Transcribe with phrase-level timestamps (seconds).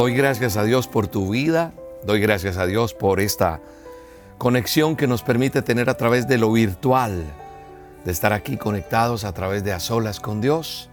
[0.00, 1.74] Doy gracias a Dios por tu vida,
[2.04, 3.60] doy gracias a Dios por esta
[4.38, 7.22] conexión que nos permite tener a través de lo virtual,
[8.06, 10.88] de estar aquí conectados a través de A Solas con Dios,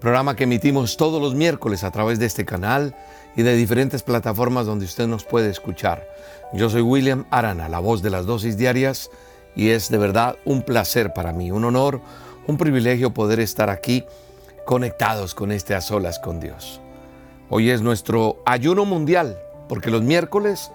[0.00, 2.96] programa que emitimos todos los miércoles a través de este canal
[3.36, 6.08] y de diferentes plataformas donde usted nos puede escuchar.
[6.54, 9.10] Yo soy William Arana, la voz de las dosis diarias,
[9.54, 12.00] y es de verdad un placer para mí, un honor,
[12.46, 14.06] un privilegio poder estar aquí
[14.64, 16.80] conectados con este A Solas con Dios.
[17.52, 19.36] Hoy es nuestro ayuno mundial,
[19.68, 20.70] porque los miércoles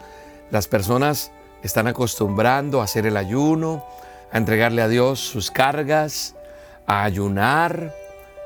[0.52, 1.32] las personas
[1.64, 3.86] están acostumbrando a hacer el ayuno,
[4.30, 6.36] a entregarle a Dios sus cargas,
[6.86, 7.94] a ayunar.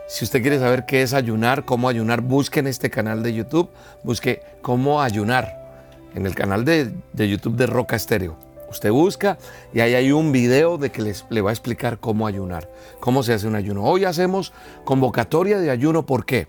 [0.07, 3.71] Si usted quiere saber qué es ayunar, cómo ayunar, busque en este canal de YouTube,
[4.03, 8.37] busque cómo ayunar en el canal de, YouTube de Roca Estéreo.
[8.69, 9.39] Usted busca
[9.73, 13.23] y ahí hay un video de que les, le va a explicar cómo ayunar, cómo
[13.23, 13.85] se hace un ayuno.
[13.85, 14.53] Hoy hacemos
[14.85, 16.47] convocatoria de ayuno, ¿por qué?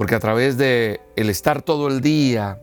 [0.00, 2.58] Porque a través de el estar todo el día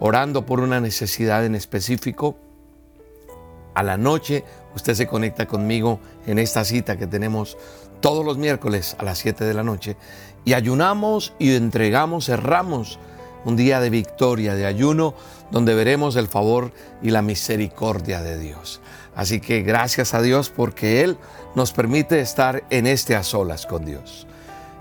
[0.00, 2.36] orando por una necesidad en específico,
[3.74, 4.42] a la noche
[4.74, 7.56] usted se conecta conmigo en esta cita que tenemos
[8.00, 9.96] todos los miércoles a las 7 de la noche
[10.44, 12.98] y ayunamos y entregamos, cerramos
[13.44, 15.14] un día de victoria, de ayuno,
[15.52, 18.80] donde veremos el favor y la misericordia de Dios.
[19.14, 21.18] Así que gracias a Dios porque Él
[21.54, 24.26] nos permite estar en este a solas con Dios.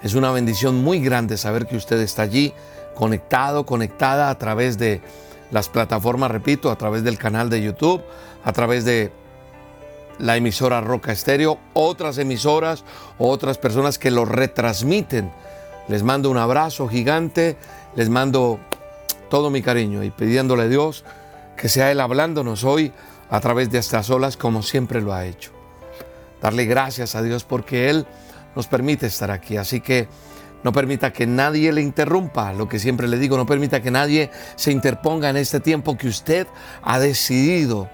[0.04, 2.54] Es una bendición muy grande saber que usted está allí
[2.96, 5.02] conectado, conectada a través de
[5.52, 8.02] las plataformas, repito, a través del canal de YouTube,
[8.44, 9.12] a través de
[10.18, 12.84] la emisora Roca Estéreo, otras emisoras,
[13.18, 15.32] otras personas que lo retransmiten.
[15.88, 17.58] Les mando un abrazo gigante,
[17.96, 18.60] les mando
[19.30, 21.04] todo mi cariño y pidiéndole a Dios
[21.58, 22.92] que sea Él hablándonos hoy
[23.30, 25.52] a través de estas olas como siempre lo ha hecho.
[26.42, 28.08] Darle gracias a Dios porque Él
[28.56, 29.58] nos permite estar aquí.
[29.58, 30.08] Así que
[30.64, 34.30] no permita que nadie le interrumpa, lo que siempre le digo, no permita que nadie
[34.56, 36.48] se interponga en este tiempo que usted
[36.84, 37.90] ha decidido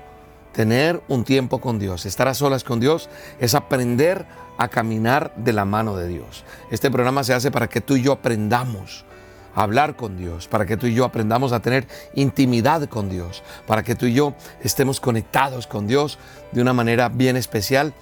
[0.52, 2.06] tener un tiempo con Dios.
[2.06, 3.10] Estar a solas con Dios
[3.40, 4.26] es aprender
[4.58, 6.44] a caminar de la mano de Dios.
[6.72, 9.06] Este programa se hace para que tú y yo aprendamos
[9.56, 13.44] a hablar con Dios, para que tú y yo aprendamos a tener intimidad con Dios,
[13.66, 16.20] para que tú y yo estemos conectados con Dios
[16.52, 17.94] de una manera bien especial.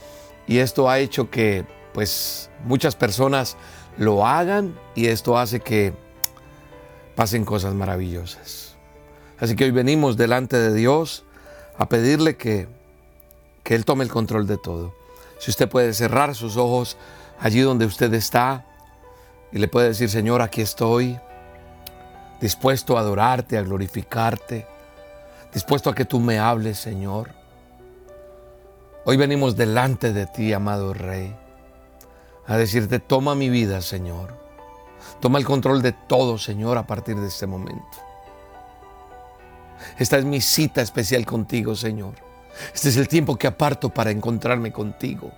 [0.47, 3.55] Y esto ha hecho que pues muchas personas
[3.97, 5.93] lo hagan y esto hace que
[7.15, 8.75] pasen cosas maravillosas.
[9.39, 11.23] Así que hoy venimos delante de Dios
[11.77, 12.67] a pedirle que,
[13.63, 14.93] que Él tome el control de todo.
[15.39, 16.97] Si usted puede cerrar sus ojos
[17.39, 18.65] allí donde usted está
[19.53, 21.17] y le puede decir, Señor, aquí estoy,
[22.41, 24.67] dispuesto a adorarte, a glorificarte,
[25.53, 27.29] dispuesto a que tú me hables, Señor.
[29.05, 31.44] Hoy venimos delante de ti, amado Rey
[32.47, 34.35] a decirte, toma mi vida, Señor.
[35.19, 37.97] Toma el control de todo, Señor, a partir de este momento.
[39.97, 42.13] Esta es mi cita especial contigo, Señor.
[42.73, 45.31] Este es el tiempo que aparto para encontrarme contigo.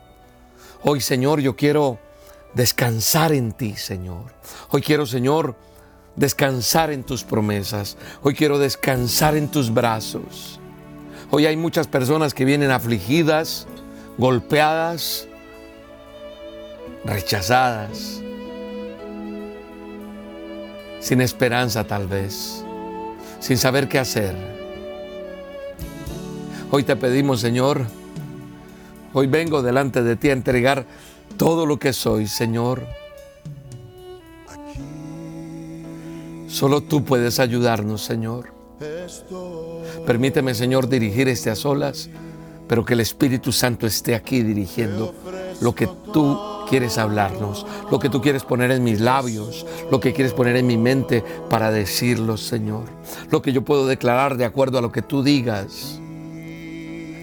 [0.83, 1.99] Hoy, Señor, yo quiero
[2.53, 4.33] descansar en ti, Señor.
[4.69, 5.55] Hoy quiero, Señor,
[6.15, 7.97] descansar en tus promesas.
[8.21, 10.59] Hoy quiero descansar en tus brazos.
[11.29, 13.67] Hoy hay muchas personas que vienen afligidas,
[14.17, 15.27] golpeadas,
[17.05, 18.21] rechazadas,
[20.99, 22.63] sin esperanza tal vez,
[23.39, 24.35] sin saber qué hacer.
[26.69, 27.85] Hoy te pedimos, Señor,
[29.13, 30.85] hoy vengo delante de ti a entregar
[31.37, 32.85] todo lo que soy, Señor.
[36.47, 38.51] Solo tú puedes ayudarnos, Señor.
[40.05, 42.09] Permíteme, Señor, dirigir este a solas,
[42.67, 45.13] pero que el Espíritu Santo esté aquí dirigiendo
[45.61, 50.13] lo que tú quieres hablarnos, lo que tú quieres poner en mis labios, lo que
[50.13, 52.85] quieres poner en mi mente para decirlo, Señor.
[53.31, 55.99] Lo que yo puedo declarar de acuerdo a lo que tú digas.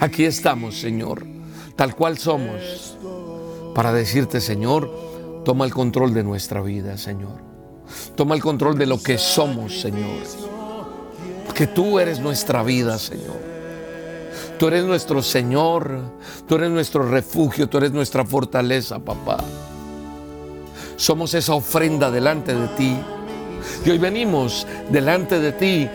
[0.01, 1.25] Aquí estamos, Señor,
[1.77, 2.97] tal cual somos,
[3.75, 4.91] para decirte, Señor,
[5.45, 7.43] toma el control de nuestra vida, Señor.
[8.17, 10.23] Toma el control de lo que somos, Señor.
[11.55, 13.54] Que tú eres nuestra vida, Señor.
[14.65, 16.01] Tú eres nuestro Señor,
[16.49, 19.37] tú eres nuestro refugio, tú eres nuestra fortaleza, papá.
[20.97, 22.97] Somos esa ofrenda delante de ti.
[23.85, 25.87] Y hoy venimos delante de ti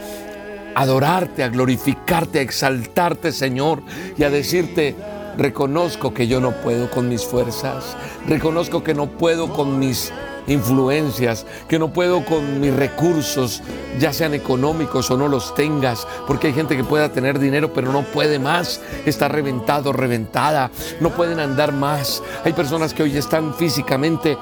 [0.76, 3.82] a adorarte, a glorificarte, a exaltarte, Señor,
[4.16, 4.96] y a decirte,
[5.36, 10.14] reconozco que yo no puedo con mis fuerzas, reconozco que no puedo con mis
[10.48, 13.62] influencias, que no puedo con mis recursos,
[14.00, 17.92] ya sean económicos o no los tengas, porque hay gente que pueda tener dinero pero
[17.92, 22.22] no puede más, está reventado, reventada, no pueden andar más.
[22.44, 24.38] Hay personas que hoy están físicamente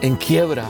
[0.00, 0.66] en quiebra,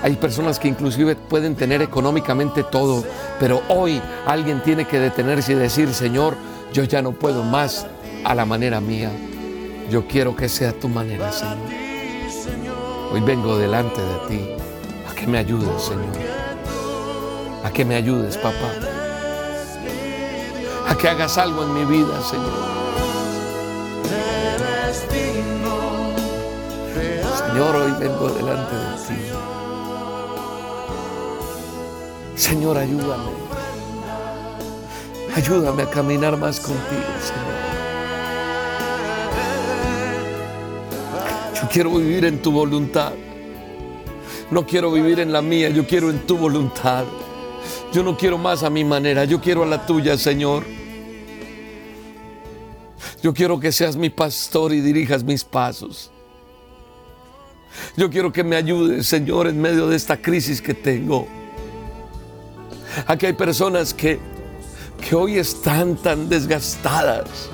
[0.00, 3.02] Hay personas que inclusive pueden tener económicamente todo,
[3.40, 6.36] pero hoy alguien tiene que detenerse y decir, Señor,
[6.72, 7.84] yo ya no puedo más
[8.24, 9.10] a la manera mía.
[9.90, 12.67] Yo quiero que sea tu manera, Señor.
[13.10, 14.50] Hoy vengo delante de ti
[15.10, 16.14] a que me ayudes, Señor.
[17.64, 18.70] A que me ayudes, papá.
[20.86, 22.52] A que hagas algo en mi vida, Señor.
[27.38, 29.14] Señor, hoy vengo delante de ti.
[32.36, 33.32] Señor, ayúdame.
[35.34, 37.57] Ayúdame a caminar más contigo, Señor.
[41.68, 43.12] Quiero vivir en tu voluntad.
[44.50, 47.04] No quiero vivir en la mía, yo quiero en tu voluntad.
[47.92, 50.64] Yo no quiero más a mi manera, yo quiero a la tuya, Señor.
[53.22, 56.10] Yo quiero que seas mi pastor y dirijas mis pasos.
[57.96, 61.26] Yo quiero que me ayudes, Señor, en medio de esta crisis que tengo.
[63.06, 64.18] Aquí hay personas que,
[65.06, 67.50] que hoy están tan desgastadas,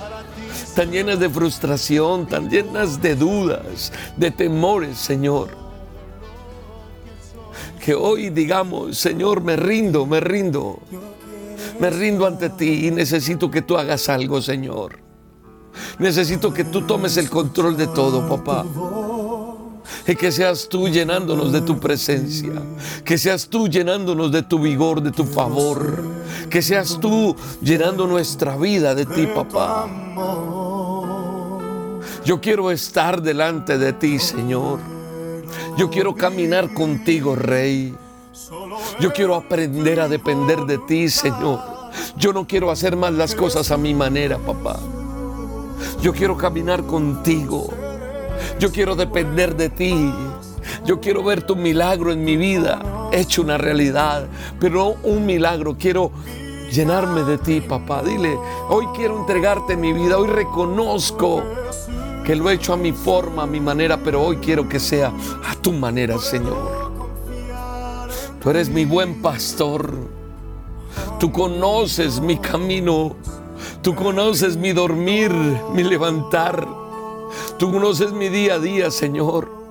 [0.75, 5.49] tan llenas de frustración, tan llenas de dudas, de temores, Señor.
[7.85, 10.81] Que hoy digamos, Señor, me rindo, me rindo.
[11.79, 14.99] Me rindo ante ti y necesito que tú hagas algo, Señor.
[15.99, 18.65] Necesito que tú tomes el control de todo, papá.
[20.07, 22.53] Que seas tú llenándonos de tu presencia.
[23.05, 26.03] Que seas tú llenándonos de tu vigor, de tu favor.
[26.51, 29.89] Que seas tú llenando nuestra vida de ti, papá.
[32.25, 34.79] Yo quiero estar delante de ti, Señor.
[35.77, 37.95] Yo quiero caminar contigo, Rey.
[39.01, 41.61] Yo quiero aprender a depender de ti, Señor.
[42.17, 44.79] Yo no quiero hacer más las cosas a mi manera, papá.
[46.01, 47.84] Yo quiero caminar contigo.
[48.59, 50.13] Yo quiero depender de ti.
[50.85, 52.81] Yo quiero ver tu milagro en mi vida
[53.15, 54.27] hecho una realidad,
[54.59, 55.77] pero no un milagro.
[55.79, 56.11] Quiero
[56.71, 58.03] llenarme de ti, papá.
[58.03, 58.37] Dile,
[58.69, 60.19] hoy quiero entregarte mi vida.
[60.19, 61.43] Hoy reconozco
[62.25, 65.13] que lo he hecho a mi forma, a mi manera, pero hoy quiero que sea
[65.49, 66.93] a tu manera, Señor.
[68.43, 69.93] Tú eres mi buen pastor.
[71.19, 73.17] Tú conoces mi camino.
[73.83, 75.33] Tú conoces mi dormir,
[75.73, 76.84] mi levantar.
[77.59, 79.65] Tú conoces mi día a día, Señor.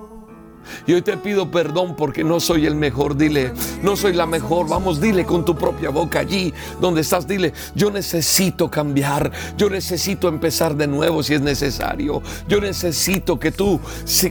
[0.86, 3.16] Y hoy te pido perdón porque no soy el mejor.
[3.16, 3.52] Dile,
[3.82, 4.68] no soy la mejor.
[4.68, 7.26] Vamos, dile con tu propia boca allí donde estás.
[7.26, 9.30] Dile, yo necesito cambiar.
[9.56, 12.22] Yo necesito empezar de nuevo si es necesario.
[12.48, 13.80] Yo necesito que tú,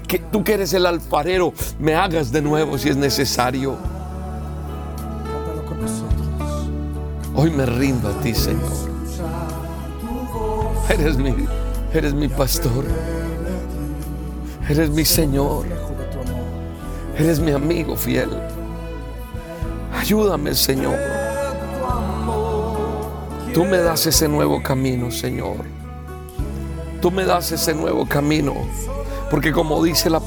[0.08, 3.78] que tú que eres el alfarero, me hagas de nuevo si es necesario.
[7.36, 8.72] Hoy me rindo a ti, Señor.
[10.88, 11.34] Eres mi,
[11.94, 12.86] eres mi pastor.
[14.70, 15.66] Eres mi Señor.
[17.18, 18.30] Eres mi amigo fiel.
[19.94, 20.98] Ayúdame, Señor.
[23.54, 25.58] Tú me das ese nuevo camino, Señor.
[27.02, 28.54] Tú me das ese nuevo camino.
[29.30, 30.22] Porque como dice la,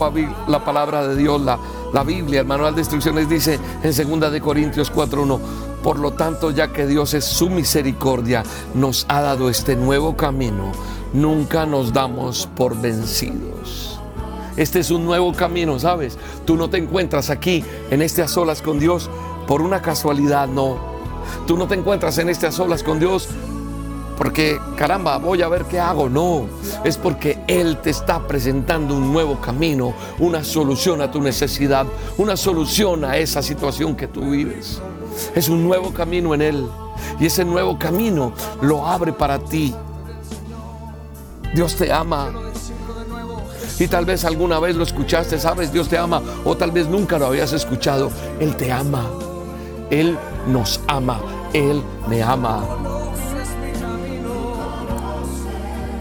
[0.49, 1.59] la palabra de Dios, la,
[1.93, 5.41] la, Biblia, el manual de instrucciones dice en 2 de Corintios 4.1,
[5.83, 8.43] por lo tanto, ya que Dios es su misericordia,
[8.75, 10.73] nos ha dado este nuevo camino,
[11.13, 13.96] nunca nos damos por vencidos.
[14.57, 16.19] Este es un nuevo camino, ¿sabes?
[16.45, 19.11] Tú no te encuentras aquí en este a solas con Dios
[19.47, 20.79] por una casualidad, no.
[21.47, 23.29] Tú no te encuentras en este a solas con Dios
[24.17, 26.09] porque, caramba, voy a ver qué hago.
[26.09, 26.47] No,
[26.85, 31.87] es porque Él te está presentando un nuevo camino, una solución a tu necesidad,
[32.17, 34.81] una solución a esa situación que tú vives.
[35.35, 36.67] Es un nuevo camino en Él.
[37.21, 38.33] Y ese nuevo camino
[38.63, 39.75] lo abre para ti.
[41.55, 42.33] Dios te ama.
[43.79, 46.23] Y tal vez alguna vez lo escuchaste, sabes, Dios te ama.
[46.45, 48.11] O tal vez nunca lo habías escuchado.
[48.41, 49.05] Él te ama.
[49.91, 50.17] Él
[50.47, 51.21] nos ama.
[51.53, 52.65] Él me ama.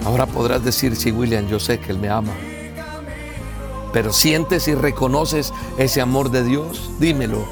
[0.06, 2.34] Ahora podrás decir, sí, William, yo sé que Él me ama.
[3.92, 7.46] Pero sientes y reconoces ese amor de Dios, dímelo.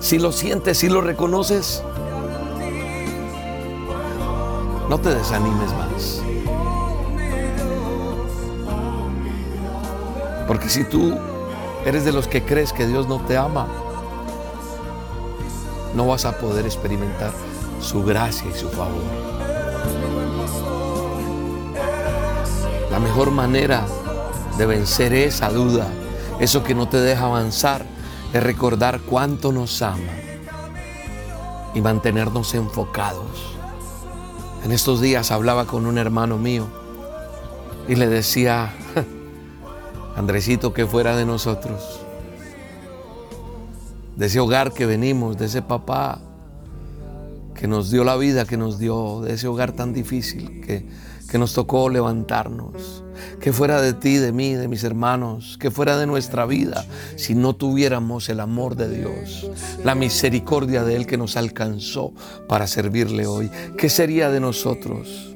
[0.00, 1.82] Si lo sientes, si lo reconoces,
[4.90, 6.15] no te desanimes más.
[10.56, 11.14] Porque si tú
[11.84, 13.66] eres de los que crees que Dios no te ama,
[15.94, 17.30] no vas a poder experimentar
[17.78, 19.02] su gracia y su favor.
[22.90, 23.86] La mejor manera
[24.56, 25.88] de vencer esa duda,
[26.40, 27.84] eso que no te deja avanzar,
[28.32, 30.14] es recordar cuánto nos ama
[31.74, 33.58] y mantenernos enfocados.
[34.64, 36.66] En estos días hablaba con un hermano mío
[37.86, 38.72] y le decía,
[40.16, 42.00] Andresito, que fuera de nosotros.
[44.16, 46.22] de ese hogar que venimos, de ese papá
[47.54, 50.86] que nos dio la vida que nos dio, de ese hogar tan difícil que,
[51.30, 53.02] que nos tocó levantarnos.
[53.40, 56.84] Que fuera de ti, de mí, de mis hermanos, que fuera de nuestra vida,
[57.16, 59.50] si no tuviéramos el amor de Dios,
[59.84, 62.12] la misericordia de Él que nos alcanzó
[62.46, 63.50] para servirle hoy.
[63.78, 65.34] ¿Qué sería de nosotros?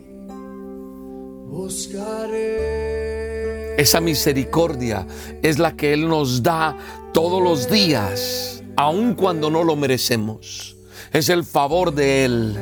[3.80, 5.06] Esa misericordia
[5.40, 6.76] es la que Él nos da
[7.14, 10.76] todos los días, aun cuando no lo merecemos.
[11.14, 12.58] Es el favor de Él.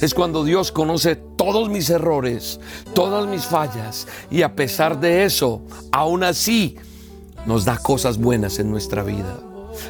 [0.00, 2.58] Es cuando Dios conoce todos mis errores,
[2.92, 6.74] todas mis fallas y a pesar de eso, aún así,
[7.46, 9.38] nos da cosas buenas en nuestra vida.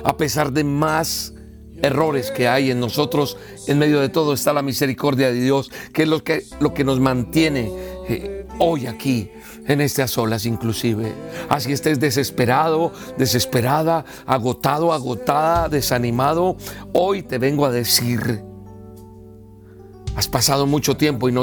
[0.05, 1.33] A pesar de más
[1.81, 6.03] errores que hay en nosotros, en medio de todo está la misericordia de Dios, que
[6.03, 7.73] es lo que, lo que nos mantiene
[8.07, 9.31] eh, hoy aquí
[9.67, 11.13] en estas olas inclusive.
[11.49, 16.57] Así estés desesperado, desesperada, agotado, agotada, desanimado,
[16.93, 18.43] hoy te vengo a decir,
[20.17, 21.43] has pasado mucho tiempo y no,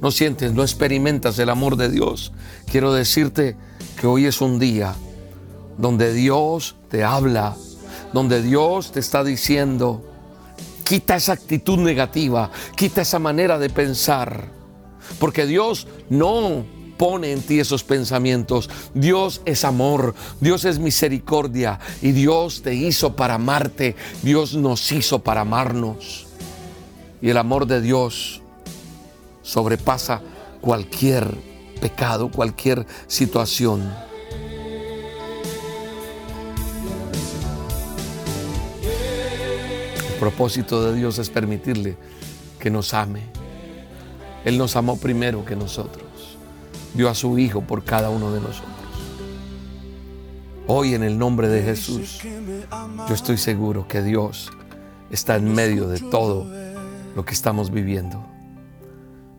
[0.00, 2.32] no sientes, no experimentas el amor de Dios.
[2.66, 3.56] Quiero decirte
[3.98, 4.94] que hoy es un día
[5.78, 7.56] donde Dios te habla,
[8.12, 10.04] donde Dios te está diciendo,
[10.84, 14.48] quita esa actitud negativa, quita esa manera de pensar,
[15.18, 16.64] porque Dios no
[17.00, 18.68] pone en ti esos pensamientos.
[18.92, 25.20] Dios es amor, Dios es misericordia y Dios te hizo para amarte, Dios nos hizo
[25.20, 26.26] para amarnos.
[27.22, 28.42] Y el amor de Dios
[29.40, 30.20] sobrepasa
[30.60, 31.38] cualquier
[31.80, 33.90] pecado, cualquier situación.
[40.06, 41.96] El propósito de Dios es permitirle
[42.58, 43.22] que nos ame.
[44.44, 46.09] Él nos amó primero que nosotros
[46.94, 48.70] dio a su Hijo por cada uno de nosotros.
[50.66, 52.20] Hoy en el nombre de Jesús,
[53.08, 54.50] yo estoy seguro que Dios
[55.10, 56.46] está en medio de todo
[57.16, 58.24] lo que estamos viviendo,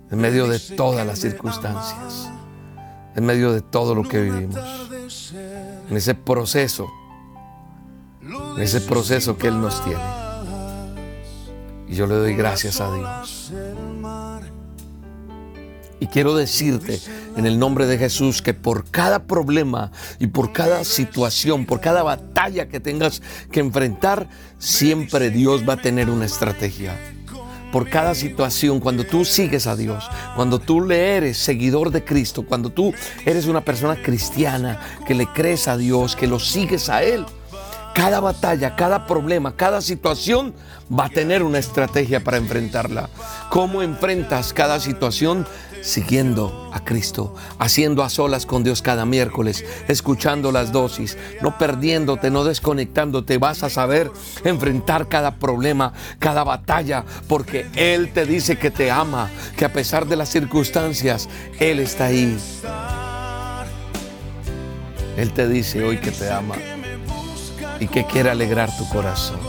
[0.10, 2.30] en medio de todas las circunstancias,
[3.16, 4.60] en medio de todo lo que vivimos,
[5.90, 6.90] en ese proceso,
[8.22, 10.04] en ese proceso que Él nos tiene.
[11.88, 13.54] Y yo le doy gracias a Dios.
[16.02, 17.00] Y quiero decirte
[17.38, 22.02] en el nombre de Jesús que por cada problema y por cada situación, por cada
[22.02, 24.28] batalla que tengas que enfrentar,
[24.58, 26.98] siempre Dios va a tener una estrategia.
[27.72, 32.48] Por cada situación, cuando tú sigues a Dios, cuando tú le eres seguidor de Cristo,
[32.48, 32.92] cuando tú
[33.24, 37.28] eres una persona cristiana que le crees a Dios, que lo sigues a Él,
[37.94, 40.54] cada batalla, cada problema, cada situación
[40.92, 43.10] va a tener una estrategia para enfrentarla.
[43.50, 45.46] ¿Cómo enfrentas cada situación?
[45.82, 52.30] Siguiendo a Cristo, haciendo a solas con Dios cada miércoles, escuchando las dosis, no perdiéndote,
[52.30, 53.40] no desconectándote.
[53.40, 54.12] Vas a saber
[54.44, 60.06] enfrentar cada problema, cada batalla, porque Él te dice que te ama, que a pesar
[60.06, 61.28] de las circunstancias,
[61.60, 62.38] Él está ahí.
[65.18, 66.56] Él te dice hoy que te ama
[67.80, 69.40] y que quiere alegrar tu corazón.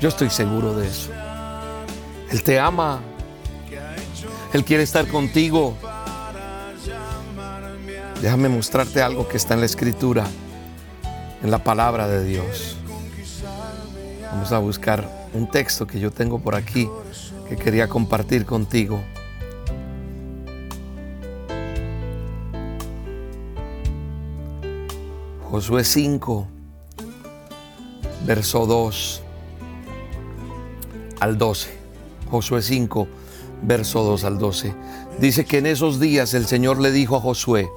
[0.00, 1.10] Yo estoy seguro de eso.
[2.30, 3.00] Él te ama.
[4.52, 5.74] Él quiere estar contigo.
[8.22, 10.26] Déjame mostrarte algo que está en la escritura,
[11.42, 12.76] en la palabra de Dios.
[14.32, 16.88] Vamos a buscar un texto que yo tengo por aquí
[17.48, 19.02] que quería compartir contigo.
[25.50, 26.58] Josué 5
[28.28, 29.22] verso 2
[31.20, 31.78] al 12.
[32.30, 33.08] Josué 5,
[33.62, 34.74] verso 2 al 12.
[35.20, 37.68] Dice que en esos días el Señor le dijo a Josué,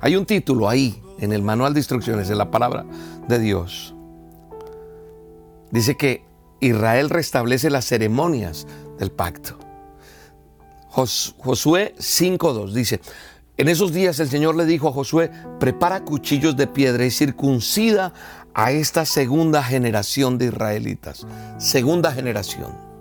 [0.00, 2.84] hay un título ahí en el manual de instrucciones, en la palabra
[3.28, 3.94] de Dios.
[5.70, 6.24] Dice que
[6.60, 8.66] Israel restablece las ceremonias
[8.98, 9.58] del pacto.
[10.88, 13.00] Josué 5.2 dice,
[13.56, 18.12] en esos días el Señor le dijo a Josué, prepara cuchillos de piedra y circuncida
[18.54, 21.26] a esta segunda generación de israelitas.
[21.58, 22.93] Segunda generación.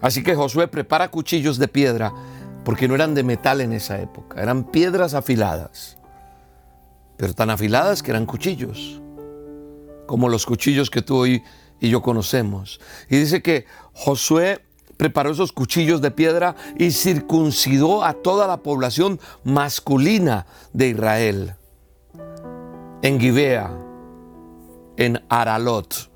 [0.00, 2.12] Así que Josué prepara cuchillos de piedra
[2.64, 5.96] porque no eran de metal en esa época, eran piedras afiladas,
[7.16, 9.00] pero tan afiladas que eran cuchillos,
[10.06, 11.42] como los cuchillos que tú y
[11.80, 12.80] yo conocemos.
[13.08, 14.64] Y dice que Josué
[14.96, 21.54] preparó esos cuchillos de piedra y circuncidó a toda la población masculina de Israel
[23.02, 23.70] en Gibea,
[24.96, 26.10] en Aralot.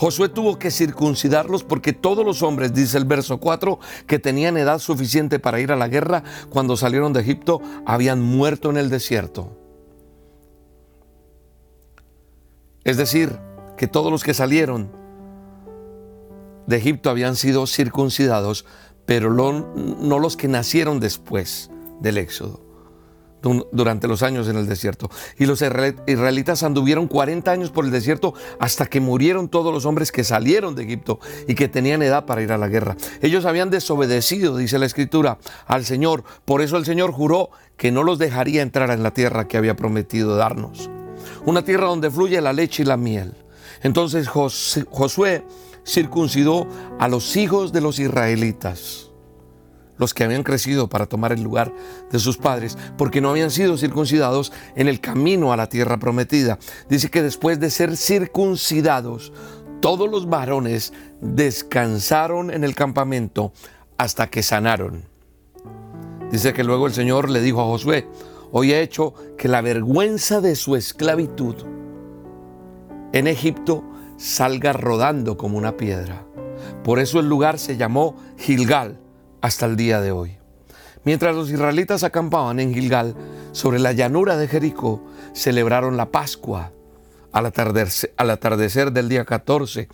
[0.00, 4.78] Josué tuvo que circuncidarlos porque todos los hombres, dice el verso 4, que tenían edad
[4.78, 9.58] suficiente para ir a la guerra cuando salieron de Egipto, habían muerto en el desierto.
[12.82, 13.38] Es decir,
[13.76, 14.90] que todos los que salieron
[16.66, 18.64] de Egipto habían sido circuncidados,
[19.04, 22.69] pero no los que nacieron después del Éxodo
[23.42, 25.10] durante los años en el desierto.
[25.38, 30.12] Y los israelitas anduvieron 40 años por el desierto hasta que murieron todos los hombres
[30.12, 32.96] que salieron de Egipto y que tenían edad para ir a la guerra.
[33.22, 36.24] Ellos habían desobedecido, dice la escritura, al Señor.
[36.44, 39.76] Por eso el Señor juró que no los dejaría entrar en la tierra que había
[39.76, 40.90] prometido darnos.
[41.44, 43.34] Una tierra donde fluye la leche y la miel.
[43.82, 45.44] Entonces Josué
[45.86, 46.68] circuncidó
[46.98, 49.09] a los hijos de los israelitas
[50.00, 51.72] los que habían crecido para tomar el lugar
[52.10, 56.58] de sus padres, porque no habían sido circuncidados en el camino a la tierra prometida.
[56.88, 59.32] Dice que después de ser circuncidados,
[59.80, 63.52] todos los varones descansaron en el campamento
[63.98, 65.04] hasta que sanaron.
[66.32, 68.08] Dice que luego el Señor le dijo a Josué,
[68.52, 71.56] hoy he hecho que la vergüenza de su esclavitud
[73.12, 73.84] en Egipto
[74.16, 76.24] salga rodando como una piedra.
[76.84, 78.98] Por eso el lugar se llamó Gilgal,
[79.40, 80.38] hasta el día de hoy.
[81.04, 83.14] Mientras los israelitas acampaban en Gilgal,
[83.52, 86.72] sobre la llanura de Jericó, celebraron la Pascua
[87.32, 89.88] al atardecer, del día 14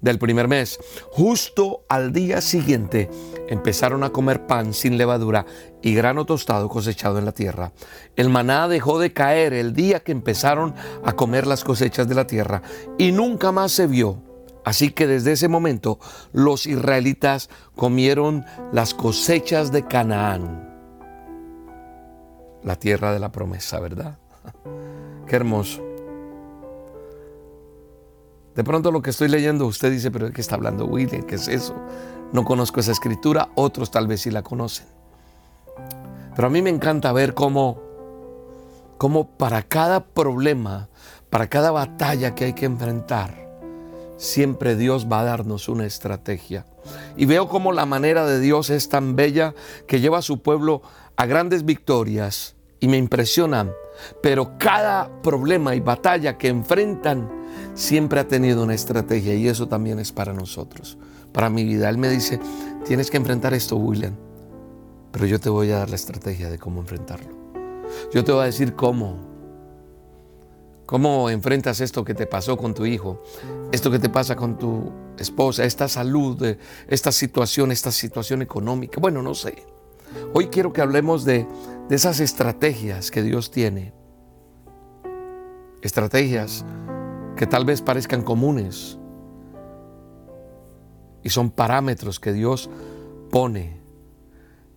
[0.00, 0.78] del primer mes.
[1.10, 3.10] Justo al día siguiente
[3.48, 5.46] empezaron a comer pan sin levadura
[5.80, 7.72] y grano tostado cosechado en la tierra.
[8.16, 12.26] El maná dejó de caer el día que empezaron a comer las cosechas de la
[12.26, 12.62] tierra
[12.98, 14.22] y nunca más se vio
[14.64, 15.98] Así que desde ese momento
[16.32, 20.68] los israelitas comieron las cosechas de Canaán,
[22.62, 24.18] la tierra de la promesa, ¿verdad?
[25.26, 25.82] Qué hermoso.
[28.54, 31.22] De pronto lo que estoy leyendo, usted dice, pero ¿de qué está hablando William?
[31.22, 31.74] ¿Qué es eso?
[32.32, 34.86] No conozco esa escritura, otros tal vez sí la conocen.
[36.36, 37.80] Pero a mí me encanta ver cómo,
[38.98, 40.88] cómo para cada problema,
[41.30, 43.41] para cada batalla que hay que enfrentar,
[44.22, 46.64] siempre Dios va a darnos una estrategia.
[47.16, 49.54] Y veo como la manera de Dios es tan bella
[49.88, 50.82] que lleva a su pueblo
[51.16, 53.72] a grandes victorias y me impresionan.
[54.22, 57.28] Pero cada problema y batalla que enfrentan
[57.74, 60.98] siempre ha tenido una estrategia y eso también es para nosotros,
[61.32, 61.88] para mi vida.
[61.88, 62.38] Él me dice,
[62.86, 64.14] tienes que enfrentar esto, William,
[65.10, 67.30] pero yo te voy a dar la estrategia de cómo enfrentarlo.
[68.14, 69.31] Yo te voy a decir cómo
[70.92, 73.22] ¿Cómo enfrentas esto que te pasó con tu hijo?
[73.72, 79.00] Esto que te pasa con tu esposa, esta salud, eh, esta situación, esta situación económica.
[79.00, 79.64] Bueno, no sé.
[80.34, 81.46] Hoy quiero que hablemos de,
[81.88, 83.94] de esas estrategias que Dios tiene.
[85.80, 86.62] Estrategias
[87.36, 88.98] que tal vez parezcan comunes.
[91.22, 92.68] Y son parámetros que Dios
[93.30, 93.80] pone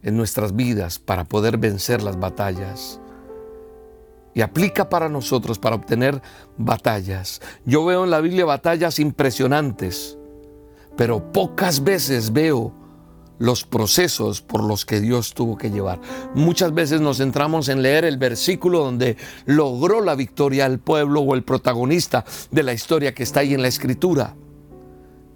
[0.01, 3.01] en nuestras vidas para poder vencer las batallas
[4.35, 6.21] y aplica para nosotros para obtener
[6.57, 7.41] batallas.
[7.65, 10.17] Yo veo en la Biblia batallas impresionantes,
[10.97, 12.73] pero pocas veces veo
[13.39, 15.99] los procesos por los que Dios tuvo que llevar.
[16.35, 21.33] Muchas veces nos centramos en leer el versículo donde logró la victoria el pueblo o
[21.33, 24.35] el protagonista de la historia que está ahí en la escritura.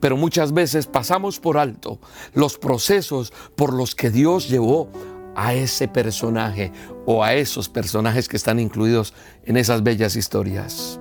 [0.01, 1.99] Pero muchas veces pasamos por alto
[2.33, 4.89] los procesos por los que Dios llevó
[5.39, 6.73] a ese personaje
[7.05, 9.13] o a esos personajes que están incluidos
[9.45, 10.99] en esas bellas historias.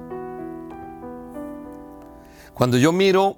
[2.55, 3.37] Cuando yo miro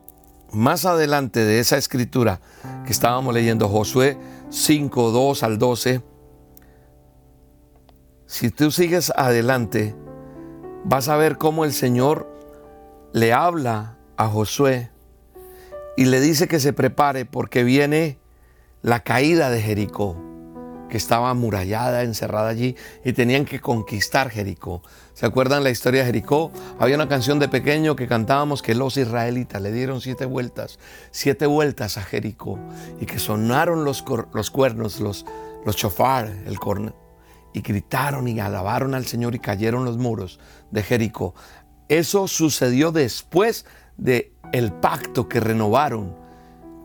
[0.52, 2.42] más adelante de esa escritura
[2.84, 4.18] que estábamos leyendo, Josué
[4.50, 6.02] 5, 2 al 12,
[8.26, 9.96] si tú sigues adelante,
[10.84, 12.30] vas a ver cómo el Señor
[13.14, 14.90] le habla a Josué
[15.96, 18.18] y le dice que se prepare porque viene
[18.82, 20.29] la caída de Jericó
[20.90, 24.82] que estaba amurallada, encerrada allí, y tenían que conquistar Jericó.
[25.14, 26.50] ¿Se acuerdan la historia de Jericó?
[26.78, 30.78] Había una canción de pequeño que cantábamos que los israelitas le dieron siete vueltas,
[31.10, 32.58] siete vueltas a Jericó,
[33.00, 35.24] y que sonaron los, los cuernos, los,
[35.64, 36.94] los chofar, el corno,
[37.54, 40.38] y gritaron y alabaron al Señor y cayeron los muros
[40.70, 41.34] de Jericó.
[41.88, 43.64] Eso sucedió después
[43.96, 46.14] de el pacto que renovaron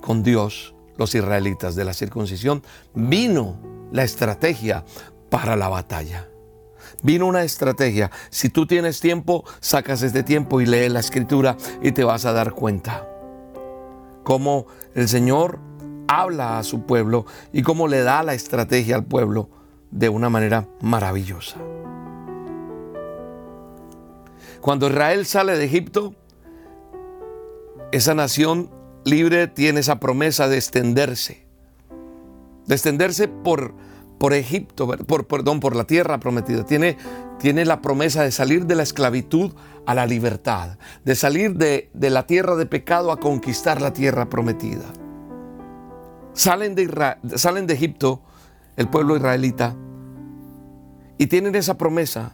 [0.01, 2.63] con Dios los israelitas de la circuncisión.
[2.93, 4.83] Vino la estrategia
[5.29, 6.27] para la batalla.
[7.03, 8.11] Vino una estrategia.
[8.29, 12.33] Si tú tienes tiempo, sacas este tiempo y lee la escritura y te vas a
[12.33, 13.07] dar cuenta.
[14.23, 15.59] Cómo el Señor
[16.07, 19.49] habla a su pueblo y cómo le da la estrategia al pueblo
[19.91, 21.57] de una manera maravillosa.
[24.61, 26.15] Cuando Israel sale de Egipto,
[27.91, 28.71] esa nación
[29.03, 31.44] libre tiene esa promesa de extenderse
[32.67, 33.73] de extenderse por,
[34.17, 36.65] por Egipto, por, perdón, por la tierra prometida.
[36.65, 36.97] Tiene,
[37.39, 39.53] tiene la promesa de salir de la esclavitud
[39.85, 44.29] a la libertad, de salir de, de la tierra de pecado a conquistar la tierra
[44.29, 44.85] prometida.
[46.33, 48.21] Salen de, salen de Egipto,
[48.75, 49.75] el pueblo israelita,
[51.17, 52.33] y tienen esa promesa.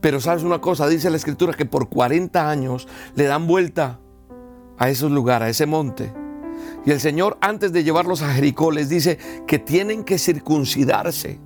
[0.00, 4.00] Pero sabes una cosa, dice la escritura que por 40 años le dan vuelta
[4.76, 6.23] a esos lugares, a ese monte.
[6.86, 11.38] Y el Señor antes de llevarlos a Jericó les dice que tienen que circuncidarse.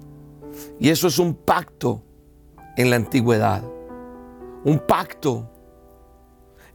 [0.80, 2.02] Y eso es un pacto
[2.76, 3.62] en la antigüedad.
[4.64, 5.50] Un pacto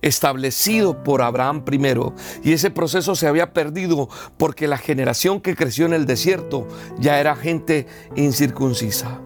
[0.04, 2.14] establecido por Abraham primero.
[2.44, 6.68] Y ese proceso se había perdido porque la generación que creció en el desierto
[7.00, 9.20] ya era gente incircuncisa.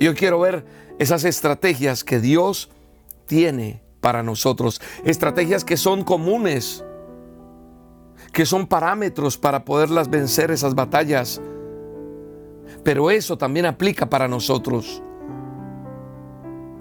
[0.00, 0.64] Yo quiero ver
[0.98, 2.70] esas estrategias que Dios
[3.26, 4.80] tiene para nosotros.
[5.04, 6.84] Estrategias que son comunes,
[8.32, 11.40] que son parámetros para poderlas vencer esas batallas.
[12.84, 15.02] Pero eso también aplica para nosotros.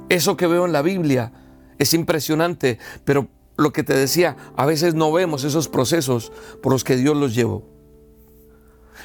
[0.09, 1.31] Eso que veo en la Biblia
[1.77, 6.31] es impresionante, pero lo que te decía, a veces no vemos esos procesos
[6.61, 7.67] por los que Dios los llevó.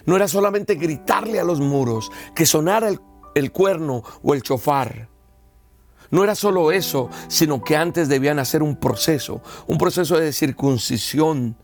[0.05, 3.01] No era solamente gritarle a los muros, que sonara el,
[3.35, 5.09] el cuerno o el chofar.
[6.11, 11.57] No era solo eso, sino que antes debían hacer un proceso, un proceso de circuncisión.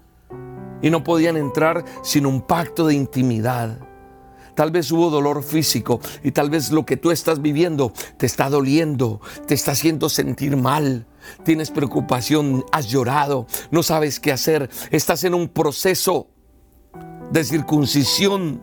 [0.83, 3.79] Y no podían entrar sin un pacto de intimidad.
[4.55, 8.51] Tal vez hubo dolor físico y tal vez lo que tú estás viviendo te está
[8.51, 11.07] doliendo, te está haciendo sentir mal.
[11.45, 16.29] Tienes preocupación, has llorado, no sabes qué hacer, estás en un proceso
[17.31, 18.61] de circuncisión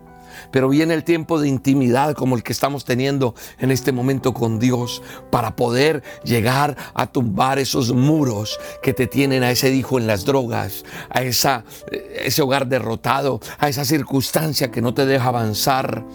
[0.56, 4.58] pero viene el tiempo de intimidad como el que estamos teniendo en este momento con
[4.58, 10.08] Dios para poder llegar a tumbar esos muros que te tienen a ese hijo en
[10.08, 16.06] las drogas, a esa, ese hogar derrotado, a esa circunstancia que no te deja avanzar.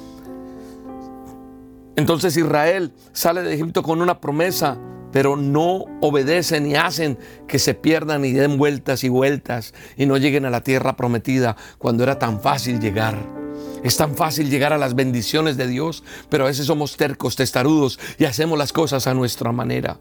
[1.97, 4.79] Entonces Israel sale de Egipto con una promesa,
[5.13, 10.17] pero no obedecen y hacen que se pierdan y den vueltas y vueltas y no
[10.17, 13.40] lleguen a la tierra prometida cuando era tan fácil llegar.
[13.83, 17.99] Es tan fácil llegar a las bendiciones de Dios, pero a veces somos tercos, testarudos
[18.19, 19.99] y hacemos las cosas a nuestra manera.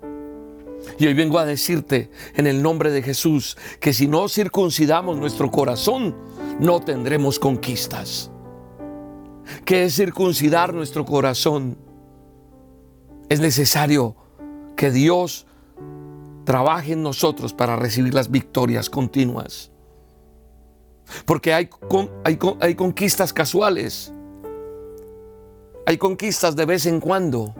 [0.98, 5.50] Y hoy vengo a decirte en el nombre de Jesús que si no circuncidamos nuestro
[5.50, 6.16] corazón,
[6.60, 8.32] no tendremos conquistas.
[9.66, 11.78] ¿Qué es circuncidar nuestro corazón?
[13.30, 14.16] Es necesario
[14.76, 15.46] que Dios
[16.44, 19.69] trabaje en nosotros para recibir las victorias continuas.
[21.26, 21.70] Porque hay,
[22.60, 24.14] hay, conquistas casuales.
[25.86, 27.54] Hay conquistas de vez en cuando.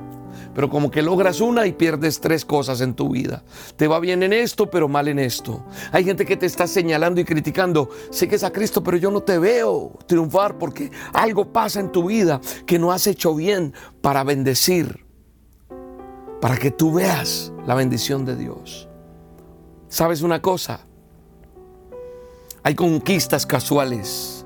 [0.54, 3.44] Pero como que logras una y pierdes tres cosas en tu vida.
[3.76, 5.64] Te va bien en esto, pero mal en esto.
[5.92, 7.90] Hay gente que te está señalando y criticando.
[8.10, 11.92] Sé que es a Cristo, pero yo no te veo triunfar porque algo pasa en
[11.92, 15.06] tu vida que no has hecho bien para bendecir.
[16.42, 18.90] Para que tú veas la bendición de Dios.
[19.88, 20.89] ¿Sabes una cosa?
[22.64, 24.46] Hay conquistas casuales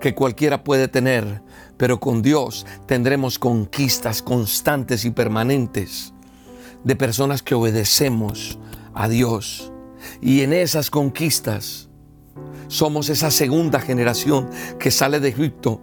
[0.00, 1.42] que cualquiera puede tener,
[1.76, 6.12] pero con Dios tendremos conquistas constantes y permanentes
[6.84, 8.58] de personas que obedecemos
[8.94, 9.72] a Dios.
[10.20, 11.88] Y en esas conquistas
[12.68, 15.80] somos esa segunda generación que sale de Egipto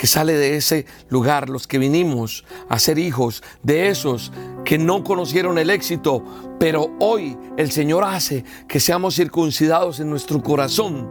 [0.00, 4.32] que sale de ese lugar, los que vinimos a ser hijos de esos
[4.64, 6.24] que no conocieron el éxito,
[6.58, 11.06] pero hoy el Señor hace que seamos circuncidados en nuestro corazón.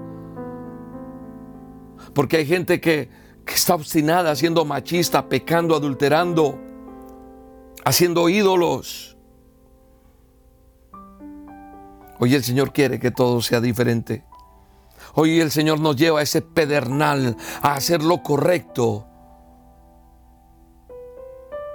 [2.15, 3.09] Porque hay gente que,
[3.45, 6.59] que está obstinada, siendo machista, pecando, adulterando,
[7.85, 9.15] haciendo ídolos.
[12.17, 14.23] Hoy el Señor quiere que todo sea diferente.
[15.21, 19.05] Hoy el Señor nos lleva a ese pedernal, a hacer lo correcto.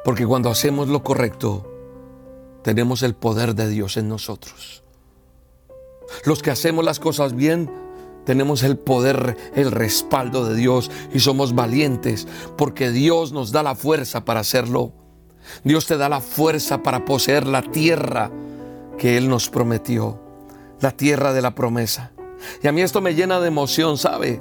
[0.02, 1.70] Porque cuando hacemos lo correcto,
[2.62, 4.82] tenemos el poder de Dios en nosotros.
[6.24, 7.70] Los que hacemos las cosas bien,
[8.24, 12.26] tenemos el poder, el respaldo de Dios y somos valientes
[12.56, 14.94] porque Dios nos da la fuerza para hacerlo.
[15.64, 18.30] Dios te da la fuerza para poseer la tierra
[18.96, 20.18] que Él nos prometió,
[20.80, 22.14] la tierra de la promesa.
[22.62, 24.40] Y a mí esto me llena de emoción, ¿sabe?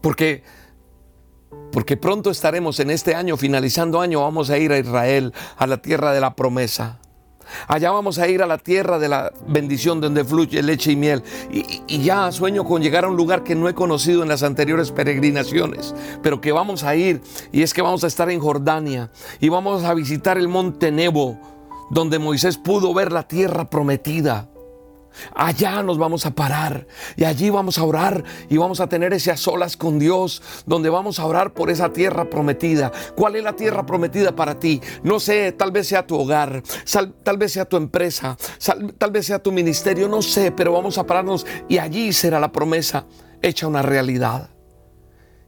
[0.00, 0.42] Porque
[1.72, 5.76] porque pronto estaremos en este año, finalizando año, vamos a ir a Israel, a la
[5.82, 7.00] tierra de la promesa.
[7.68, 11.22] Allá vamos a ir a la tierra de la bendición donde fluye leche y miel.
[11.52, 14.42] Y, y, ya sueño con llegar a un lugar que no he conocido en las
[14.42, 17.20] anteriores peregrinaciones, pero que vamos a ir.
[17.52, 21.38] Y es que vamos a estar en Jordania y vamos a visitar el monte Nebo,
[21.90, 24.48] donde Moisés pudo ver la tierra prometida.
[25.34, 29.30] Allá nos vamos a parar y allí vamos a orar y vamos a tener ese
[29.30, 32.92] a solas con Dios, donde vamos a orar por esa tierra prometida.
[33.14, 34.80] ¿Cuál es la tierra prometida para ti?
[35.02, 36.62] No sé, tal vez sea tu hogar,
[37.22, 38.36] tal vez sea tu empresa,
[38.98, 42.52] tal vez sea tu ministerio, no sé, pero vamos a pararnos y allí será la
[42.52, 43.06] promesa
[43.42, 44.50] hecha una realidad.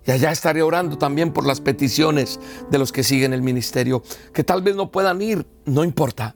[0.07, 4.03] Y allá estaré orando también por las peticiones de los que siguen el ministerio,
[4.33, 6.35] que tal vez no puedan ir, no importa.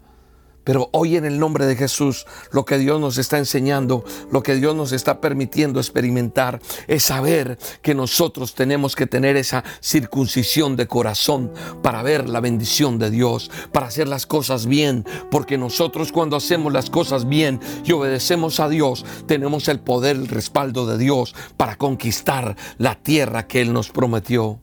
[0.64, 4.55] Pero hoy en el nombre de Jesús, lo que Dios nos está enseñando, lo que
[4.55, 10.87] Dios nos está permitiendo experimentar, es saber que nosotros tenemos que tener esa circuncisión de
[10.87, 16.37] corazón para ver la bendición de Dios, para hacer las cosas bien, porque nosotros cuando
[16.37, 21.35] hacemos las cosas bien y obedecemos a Dios, tenemos el poder, el respaldo de Dios
[21.57, 24.61] para conquistar la tierra que Él nos prometió.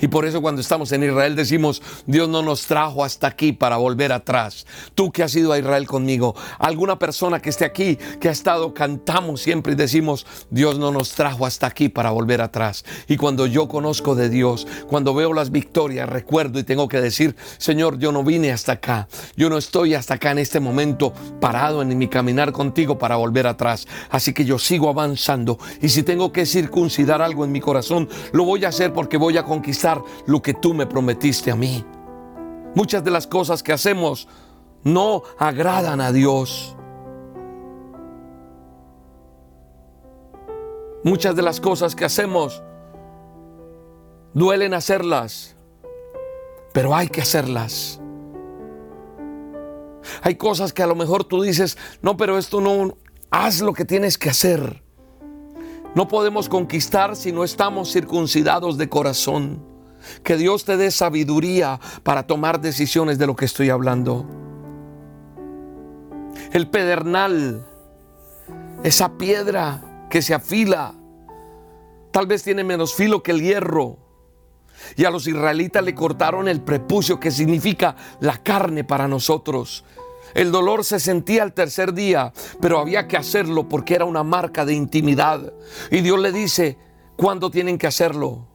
[0.00, 3.76] Y por eso cuando estamos en Israel decimos, Dios no nos trajo hasta aquí para
[3.76, 4.66] volver atrás.
[4.94, 8.74] Tú que has ido a Israel conmigo, alguna persona que esté aquí, que ha estado,
[8.74, 12.84] cantamos siempre y decimos, Dios no nos trajo hasta aquí para volver atrás.
[13.08, 17.36] Y cuando yo conozco de Dios, cuando veo las victorias, recuerdo y tengo que decir,
[17.58, 19.08] Señor, yo no vine hasta acá.
[19.36, 23.46] Yo no estoy hasta acá en este momento parado en mi caminar contigo para volver
[23.46, 23.86] atrás.
[24.10, 25.58] Así que yo sigo avanzando.
[25.80, 29.36] Y si tengo que circuncidar algo en mi corazón, lo voy a hacer porque voy
[29.36, 29.44] a
[30.26, 31.84] lo que tú me prometiste a mí.
[32.74, 34.28] Muchas de las cosas que hacemos
[34.82, 36.76] no agradan a Dios.
[41.02, 42.62] Muchas de las cosas que hacemos
[44.34, 45.56] duelen hacerlas,
[46.72, 48.00] pero hay que hacerlas.
[50.22, 52.96] Hay cosas que a lo mejor tú dices, no, pero esto no,
[53.30, 54.82] haz lo que tienes que hacer.
[55.94, 59.64] No podemos conquistar si no estamos circuncidados de corazón.
[60.22, 64.24] Que Dios te dé sabiduría para tomar decisiones de lo que estoy hablando.
[66.52, 67.66] El pedernal,
[68.82, 70.94] esa piedra que se afila,
[72.12, 73.98] tal vez tiene menos filo que el hierro.
[74.96, 79.84] Y a los israelitas le cortaron el prepucio, que significa la carne para nosotros.
[80.34, 84.64] El dolor se sentía al tercer día, pero había que hacerlo porque era una marca
[84.64, 85.52] de intimidad.
[85.90, 86.78] Y Dios le dice,
[87.16, 88.46] ¿cuándo tienen que hacerlo?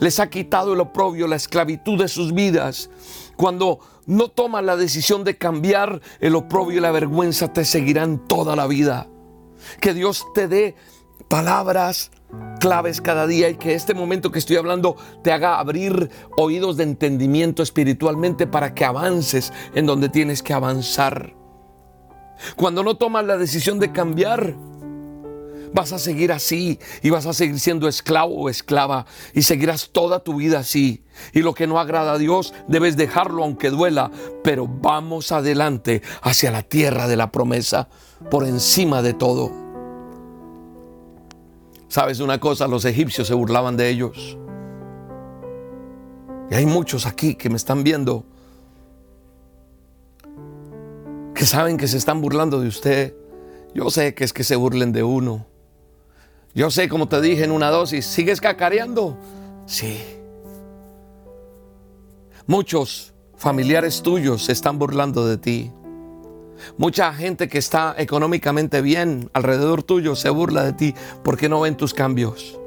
[0.00, 2.90] Les ha quitado el oprobio, la esclavitud de sus vidas.
[3.36, 8.56] Cuando no toman la decisión de cambiar, el oprobio y la vergüenza te seguirán toda
[8.56, 9.08] la vida.
[9.80, 10.74] Que Dios te dé
[11.32, 12.10] palabras
[12.60, 16.82] claves cada día y que este momento que estoy hablando te haga abrir oídos de
[16.82, 21.34] entendimiento espiritualmente para que avances en donde tienes que avanzar.
[22.54, 24.54] Cuando no tomas la decisión de cambiar,
[25.72, 30.22] vas a seguir así y vas a seguir siendo esclavo o esclava y seguirás toda
[30.22, 31.02] tu vida así.
[31.32, 34.10] Y lo que no agrada a Dios debes dejarlo aunque duela,
[34.44, 37.88] pero vamos adelante hacia la tierra de la promesa
[38.30, 39.71] por encima de todo.
[41.92, 42.68] ¿Sabes una cosa?
[42.68, 44.38] Los egipcios se burlaban de ellos.
[46.50, 48.24] Y hay muchos aquí que me están viendo
[51.34, 53.14] que saben que se están burlando de usted.
[53.74, 55.44] Yo sé que es que se burlen de uno.
[56.54, 59.18] Yo sé, como te dije en una dosis, ¿sigues cacareando?
[59.66, 60.02] Sí.
[62.46, 65.70] Muchos familiares tuyos se están burlando de ti.
[66.76, 71.76] Mucha gente que está económicamente bien alrededor tuyo se burla de ti porque no ven
[71.76, 72.58] tus cambios.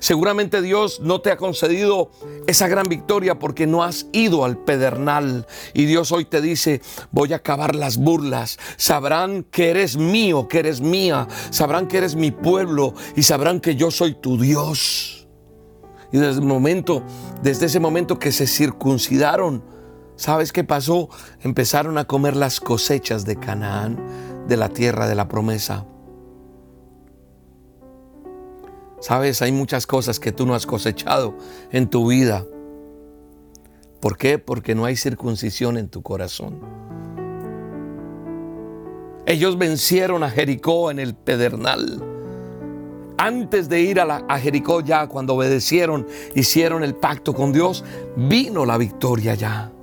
[0.00, 2.10] Seguramente Dios no te ha concedido
[2.46, 5.46] esa gran victoria porque no has ido al pedernal.
[5.72, 6.80] Y Dios hoy te dice,
[7.10, 8.58] voy a acabar las burlas.
[8.76, 11.28] Sabrán que eres mío, que eres mía.
[11.50, 15.28] Sabrán que eres mi pueblo y sabrán que yo soy tu Dios.
[16.12, 17.02] Y desde el momento,
[17.42, 19.73] desde ese momento que se circuncidaron,
[20.16, 21.08] ¿Sabes qué pasó?
[21.42, 23.98] Empezaron a comer las cosechas de Canaán,
[24.46, 25.86] de la tierra de la promesa.
[29.00, 31.34] Sabes, hay muchas cosas que tú no has cosechado
[31.72, 32.46] en tu vida.
[34.00, 34.38] ¿Por qué?
[34.38, 36.60] Porque no hay circuncisión en tu corazón.
[39.26, 42.02] Ellos vencieron a Jericó en el pedernal.
[43.18, 47.84] Antes de ir a, a, Jericó ya, cuando obedecieron, hicieron el pacto con Dios,
[48.16, 49.73] vino la victoria ya.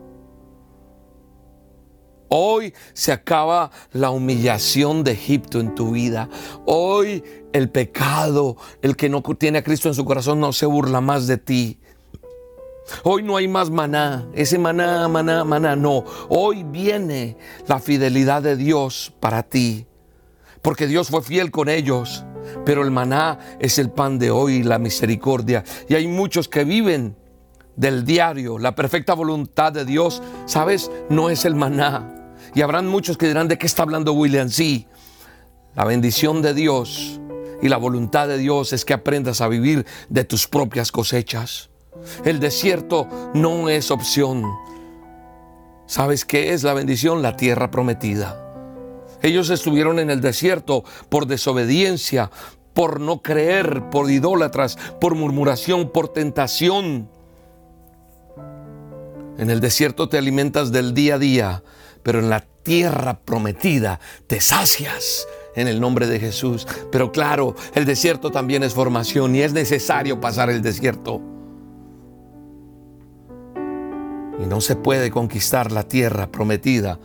[2.33, 6.29] Hoy se acaba la humillación de Egipto en tu vida.
[6.65, 11.01] Hoy el pecado, el que no tiene a Cristo en su corazón, no se burla
[11.01, 11.81] más de ti.
[13.03, 16.05] Hoy no hay más maná, ese maná, maná, maná, no.
[16.29, 17.35] Hoy viene
[17.67, 19.85] la fidelidad de Dios para ti,
[20.61, 22.23] porque Dios fue fiel con ellos,
[22.63, 25.65] pero el maná es el pan de hoy, la misericordia.
[25.89, 27.17] Y hay muchos que viven
[27.75, 30.89] del diario, la perfecta voluntad de Dios, ¿sabes?
[31.09, 32.19] No es el maná.
[32.53, 34.49] Y habrán muchos que dirán, ¿de qué está hablando William?
[34.49, 34.87] Sí,
[35.75, 37.21] La bendición de Dios
[37.61, 41.69] y la voluntad de Dios es que aprendas a vivir de tus propias cosechas.
[42.25, 44.43] El desierto no es opción.
[45.85, 47.21] ¿Sabes qué es la bendición?
[47.21, 48.37] La tierra prometida.
[49.21, 52.31] Ellos estuvieron en el desierto por desobediencia,
[52.73, 57.09] por no creer, por idólatras, por murmuración, por tentación.
[59.37, 61.63] En el desierto te alimentas del día a día,
[62.03, 66.67] pero en la tierra prometida te sacias en el nombre de Jesús.
[66.91, 71.21] Pero claro, el desierto también es formación y es necesario pasar el desierto.
[74.39, 76.99] Y no se puede conquistar la tierra prometida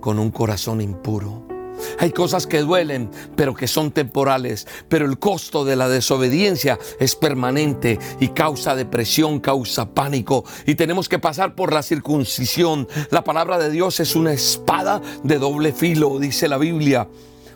[0.00, 1.53] con un corazón impuro.
[1.98, 4.66] Hay cosas que duelen, pero que son temporales.
[4.88, 10.44] Pero el costo de la desobediencia es permanente y causa depresión, causa pánico.
[10.66, 12.88] Y tenemos que pasar por la circuncisión.
[13.10, 17.08] La palabra de Dios es una espada de doble filo, dice la Biblia.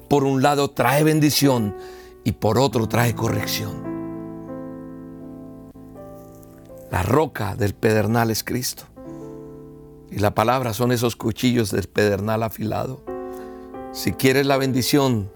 [0.09, 1.77] Por un lado trae bendición
[2.25, 3.87] y por otro trae corrección.
[6.91, 8.85] La roca del pedernal es Cristo.
[10.11, 13.18] Y la palabra son esos cuchillos del pedernal afilado.
[13.99, 15.29] Si quieres la bendición,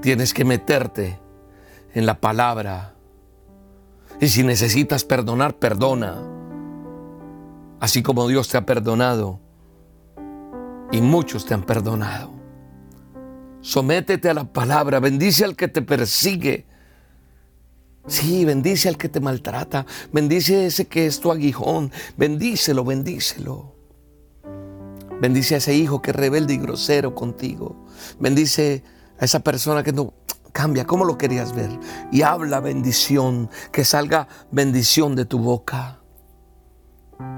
[0.00, 1.20] tienes que meterte
[1.92, 2.94] en la palabra.
[4.18, 6.22] Y si necesitas perdonar, perdona.
[7.78, 9.40] Así como Dios te ha perdonado.
[10.90, 12.30] Y muchos te han perdonado.
[13.60, 14.98] Sométete a la palabra.
[14.98, 16.64] Bendice al que te persigue.
[18.06, 19.84] Sí, bendice al que te maltrata.
[20.10, 21.92] Bendice ese que es tu aguijón.
[22.16, 23.79] Bendícelo, bendícelo.
[25.20, 27.84] Bendice a ese hijo que es rebelde y grosero contigo.
[28.18, 28.82] Bendice
[29.18, 30.14] a esa persona que no
[30.52, 31.70] cambia como lo querías ver.
[32.10, 35.98] Y habla bendición, que salga bendición de tu boca.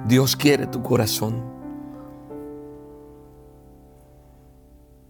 [0.07, 1.43] Dios quiere tu corazón.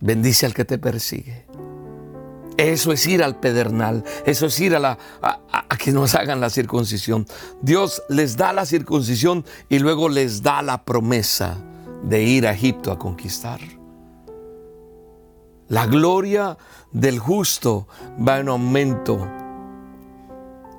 [0.00, 1.46] Bendice al que te persigue.
[2.56, 6.50] Eso es ir al pedernal, eso es ir a, la, a, que nos hagan la
[6.50, 7.26] circuncisión.
[7.62, 11.56] Dios les da la circuncisión y luego les da la promesa
[12.02, 13.60] de ir a Egipto a conquistar.
[15.68, 16.58] La gloria
[16.90, 17.88] del justo
[18.26, 19.26] va en aumento.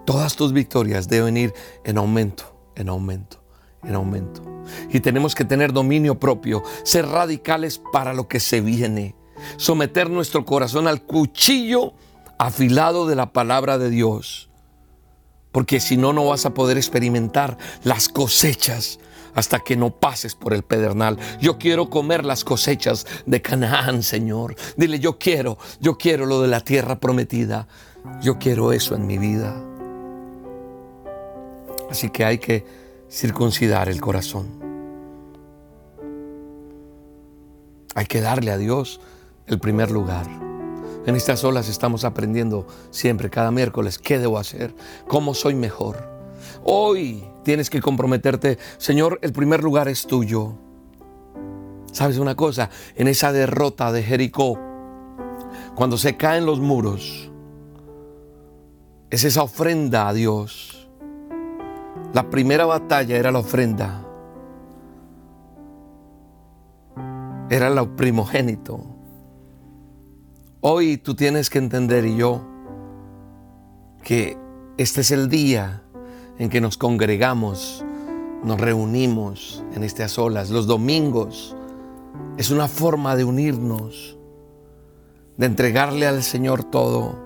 [0.06, 3.42] Todas tus victorias deben ir en aumento, en aumento,
[3.84, 4.44] en aumento.
[4.92, 9.16] Y tenemos que tener dominio propio, ser radicales para lo que se viene,
[9.58, 11.94] someter nuestro corazón al cuchillo
[12.38, 14.50] afilado de la palabra de Dios.
[15.52, 19.00] Porque si no, no vas a poder experimentar las cosechas
[19.36, 21.18] hasta que no pases por el pedernal.
[21.40, 24.56] Yo quiero comer las cosechas de Canaán, Señor.
[24.78, 27.68] Dile, yo quiero, yo quiero lo de la tierra prometida.
[28.22, 29.56] Yo quiero eso en mi vida.
[31.90, 32.66] Así que hay que
[33.10, 34.64] circuncidar el corazón.
[37.96, 39.00] Hay que darle a Dios
[39.46, 40.26] el primer lugar.
[41.06, 44.74] En estas olas estamos aprendiendo siempre, cada miércoles, qué debo hacer,
[45.08, 46.10] cómo soy mejor.
[46.64, 50.58] Hoy tienes que comprometerte, Señor, el primer lugar es tuyo.
[51.92, 52.70] ¿Sabes una cosa?
[52.96, 54.60] En esa derrota de Jericó,
[55.76, 57.32] cuando se caen los muros,
[59.12, 60.90] es esa ofrenda a Dios.
[62.14, 64.04] La primera batalla era la ofrenda.
[67.50, 68.84] Era lo primogénito.
[70.62, 72.42] Hoy tú tienes que entender y yo
[74.02, 74.38] que
[74.78, 75.83] este es el día
[76.38, 77.84] en que nos congregamos,
[78.44, 80.50] nos reunimos en estas olas.
[80.50, 81.56] Los domingos
[82.38, 84.18] es una forma de unirnos,
[85.38, 87.22] de entregarle al Señor todo.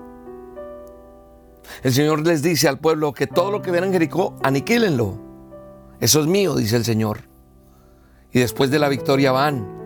[1.82, 5.18] El Señor les dice al pueblo que todo lo que ven en Jericó, aniquílenlo.
[6.00, 7.20] Eso es mío, dice el Señor.
[8.32, 9.78] Y después de la victoria van.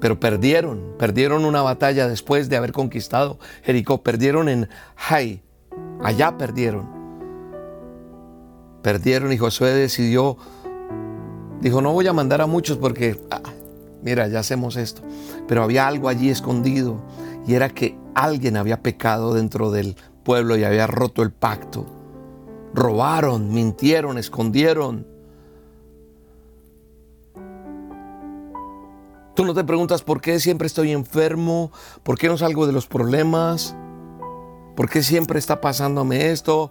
[0.00, 4.02] Pero perdieron, perdieron una batalla después de haber conquistado Jericó.
[4.02, 5.42] Perdieron en Jai,
[6.02, 6.88] Allá perdieron.
[8.82, 10.36] Perdieron y Josué decidió,
[11.60, 13.40] dijo, no voy a mandar a muchos porque, ah,
[14.02, 15.02] mira, ya hacemos esto.
[15.48, 17.02] Pero había algo allí escondido
[17.46, 21.86] y era que alguien había pecado dentro del pueblo y había roto el pacto.
[22.74, 25.06] Robaron, mintieron, escondieron.
[29.34, 31.70] Tú no te preguntas por qué siempre estoy enfermo,
[32.02, 33.76] por qué no salgo de los problemas.
[34.76, 36.70] ¿Por qué siempre está pasándome esto?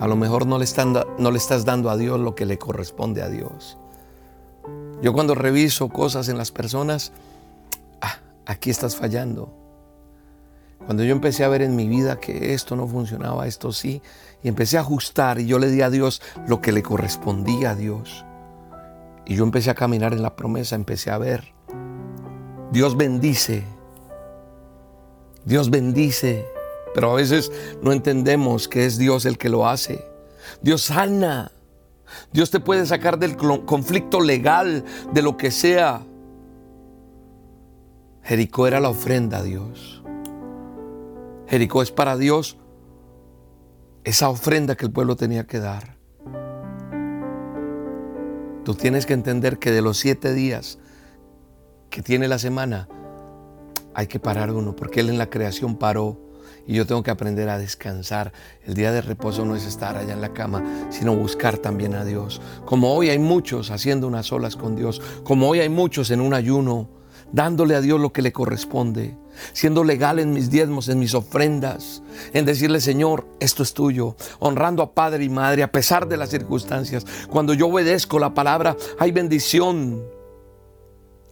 [0.00, 3.78] A lo mejor no le, estás dando a Dios lo que le corresponde a Dios.
[5.02, 7.12] Yo cuando reviso cosas en las personas,
[8.00, 9.52] ah, aquí estás fallando.
[10.84, 14.02] Cuando yo empecé a ver en mi vida que esto no funcionaba, esto sí,
[14.42, 17.74] y empecé a ajustar y yo le di a Dios lo que le correspondía a
[17.74, 18.24] Dios.
[19.24, 21.54] Y yo empecé a caminar en la promesa, empecé a ver
[22.74, 23.62] Dios bendice.
[25.44, 26.46] Dios bendice.
[26.94, 27.50] Pero a veces
[27.82, 30.06] no entendemos que es Dios el que lo hace.
[30.62, 31.50] Dios sana.
[32.32, 36.02] Dios te puede sacar del conflicto legal, de lo que sea.
[38.22, 40.02] Jericó era la ofrenda a Dios.
[41.48, 42.56] Jericó es para Dios
[44.04, 45.96] esa ofrenda que el pueblo tenía que dar.
[48.64, 50.78] Tú tienes que entender que de los siete días
[51.90, 52.88] que tiene la semana,
[53.94, 56.18] hay que parar uno, porque Él en la creación paró
[56.66, 58.32] y yo tengo que aprender a descansar.
[58.64, 62.04] El día de reposo no es estar allá en la cama, sino buscar también a
[62.04, 62.40] Dios.
[62.64, 66.34] Como hoy hay muchos haciendo unas olas con Dios, como hoy hay muchos en un
[66.34, 66.88] ayuno,
[67.32, 69.16] dándole a Dios lo que le corresponde,
[69.52, 74.82] siendo legal en mis diezmos, en mis ofrendas, en decirle, Señor, esto es tuyo, honrando
[74.82, 77.04] a padre y madre a pesar de las circunstancias.
[77.28, 80.13] Cuando yo obedezco la palabra, hay bendición.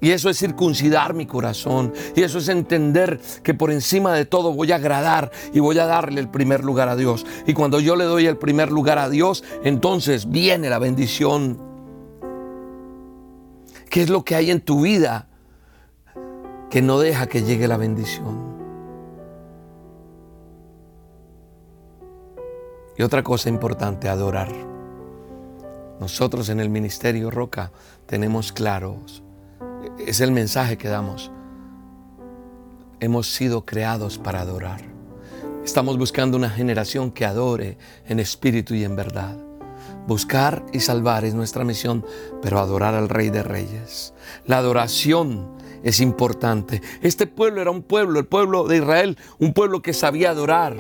[0.03, 1.95] Y eso es circuncidar mi corazón.
[2.17, 5.87] Y eso es entender que por encima de todo voy a agradar y voy a
[5.87, 7.25] darle el primer lugar a Dios.
[7.47, 11.57] Y cuando yo le doy el primer lugar a Dios, entonces viene la bendición.
[13.89, 15.29] ¿Qué es lo que hay en tu vida
[16.69, 18.57] que no deja que llegue la bendición?
[22.99, 24.51] Y otra cosa importante, adorar.
[26.01, 27.71] Nosotros en el Ministerio Roca
[28.07, 29.22] tenemos claros
[29.99, 31.31] es el mensaje que damos.
[33.01, 34.81] Hemos sido creados para adorar.
[35.65, 39.37] Estamos buscando una generación que adore en espíritu y en verdad.
[40.07, 42.05] Buscar y salvar es nuestra misión,
[42.41, 44.15] pero adorar al Rey de Reyes.
[44.47, 45.49] La adoración
[45.85, 46.83] es importante.
[47.03, 50.77] Este pueblo era un pueblo, el pueblo de Israel, un pueblo que sabía adorar.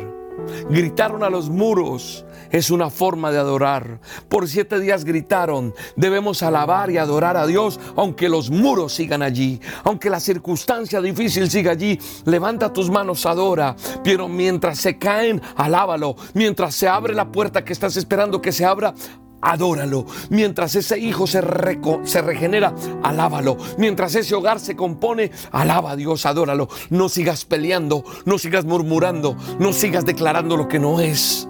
[0.70, 4.00] Gritaron a los muros, es una forma de adorar.
[4.28, 9.60] Por siete días gritaron, debemos alabar y adorar a Dios, aunque los muros sigan allí,
[9.84, 11.98] aunque la circunstancia difícil siga allí.
[12.24, 13.74] Levanta tus manos, adora,
[14.04, 16.14] pero mientras se caen, alábalo.
[16.34, 18.94] Mientras se abre la puerta que estás esperando que se abra,
[19.40, 20.06] adóralo.
[20.30, 23.56] Mientras ese hijo se, regenera, alábalo.
[23.76, 26.68] Mientras ese hogar se compone, alaba a Dios, adóralo.
[26.90, 31.48] No sigas peleando, no sigas murmurando, no sigas declarando lo que no es.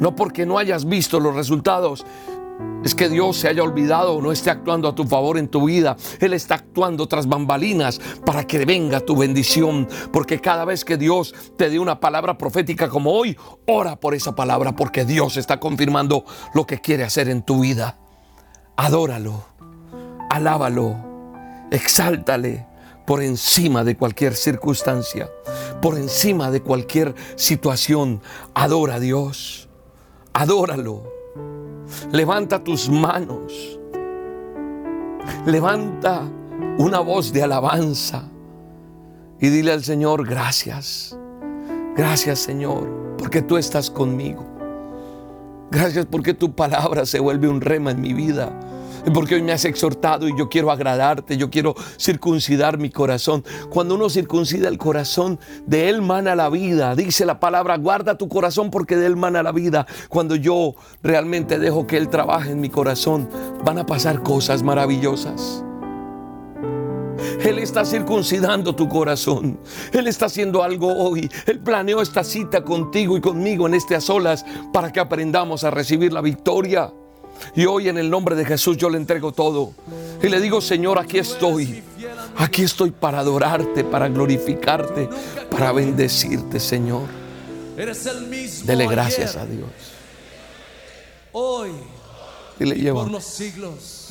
[0.00, 2.04] No porque no hayas visto los resultados,
[2.84, 5.66] es que Dios se haya olvidado o no esté actuando a tu favor en tu
[5.66, 5.96] vida.
[6.20, 9.88] Él está actuando tras bambalinas para que venga tu bendición.
[10.12, 13.36] Porque cada vez que Dios te dé una palabra profética como hoy,
[13.66, 16.24] ora por esa palabra porque Dios está confirmando
[16.54, 17.98] lo que quiere hacer en tu vida.
[18.76, 19.44] Adóralo,
[20.30, 20.96] alábalo,
[21.70, 22.66] exáltale
[23.06, 25.28] por encima de cualquier circunstancia,
[25.82, 28.20] por encima de cualquier situación.
[28.54, 29.67] Adora a Dios
[30.32, 31.02] adóralo.
[32.12, 33.78] Levanta tus manos.
[35.46, 36.22] Levanta
[36.78, 38.24] una voz de alabanza
[39.40, 41.16] y dile al Señor, gracias.
[41.96, 44.44] Gracias Señor, porque tú estás conmigo.
[45.70, 48.58] Gracias porque tu palabra se vuelve un rema en mi vida
[49.10, 53.44] porque hoy me has exhortado y yo quiero agradarte, yo quiero circuncidar mi corazón.
[53.70, 56.94] Cuando uno circuncida el corazón, de él mana la vida.
[56.94, 59.86] Dice la palabra, guarda tu corazón porque de él mana la vida.
[60.08, 63.28] Cuando yo realmente dejo que él trabaje en mi corazón,
[63.64, 65.64] van a pasar cosas maravillosas.
[67.40, 69.60] Él está circuncidando tu corazón.
[69.92, 71.28] Él está haciendo algo hoy.
[71.46, 75.70] Él planeó esta cita contigo y conmigo en este a solas para que aprendamos a
[75.70, 76.92] recibir la victoria.
[77.54, 79.72] Y hoy en el nombre de Jesús yo le entrego todo.
[80.22, 81.82] Y le digo, Señor, aquí estoy.
[82.36, 85.08] Aquí estoy para adorarte, para glorificarte,
[85.50, 87.02] para bendecirte, Señor.
[88.64, 89.68] Dele gracias a Dios.
[91.32, 91.70] Hoy
[92.60, 93.02] y le llevo.
[93.02, 94.08] Por los siglos.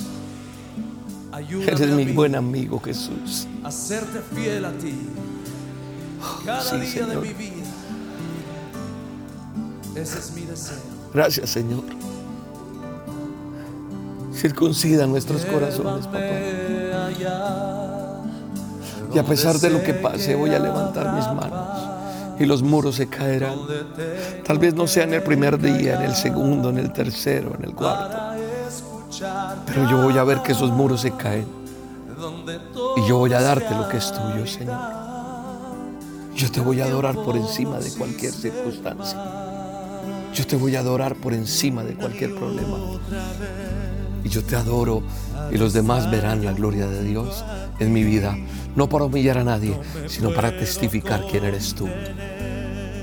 [1.68, 3.48] Eres mi buen amigo Jesús.
[3.64, 4.94] Hacerte fiel a ti.
[6.46, 7.10] Cada sí, día Señor.
[7.10, 7.68] de mi vida.
[9.96, 10.78] Ese es mi deseo.
[11.14, 11.84] Gracias, Señor.
[14.38, 16.20] Circuncida nuestros corazones, papá.
[19.14, 21.98] Y a pesar de lo que pase, voy a levantar mis manos
[22.40, 23.58] y los muros se caerán.
[24.46, 27.66] Tal vez no sea en el primer día, en el segundo, en el tercero, en
[27.66, 28.18] el cuarto.
[29.66, 31.48] Pero yo voy a ver que esos muros se caen.
[32.98, 34.78] Y yo voy a darte lo que es tuyo, Señor.
[36.36, 39.20] Yo te voy a adorar por encima de cualquier circunstancia.
[40.34, 42.78] Yo te voy a adorar por encima de cualquier problema.
[44.24, 45.04] Y yo te adoro
[45.52, 47.44] y los demás verán la gloria de Dios
[47.80, 48.38] en mi vida.
[48.76, 51.88] No para humillar a nadie, sino para testificar quién eres tú.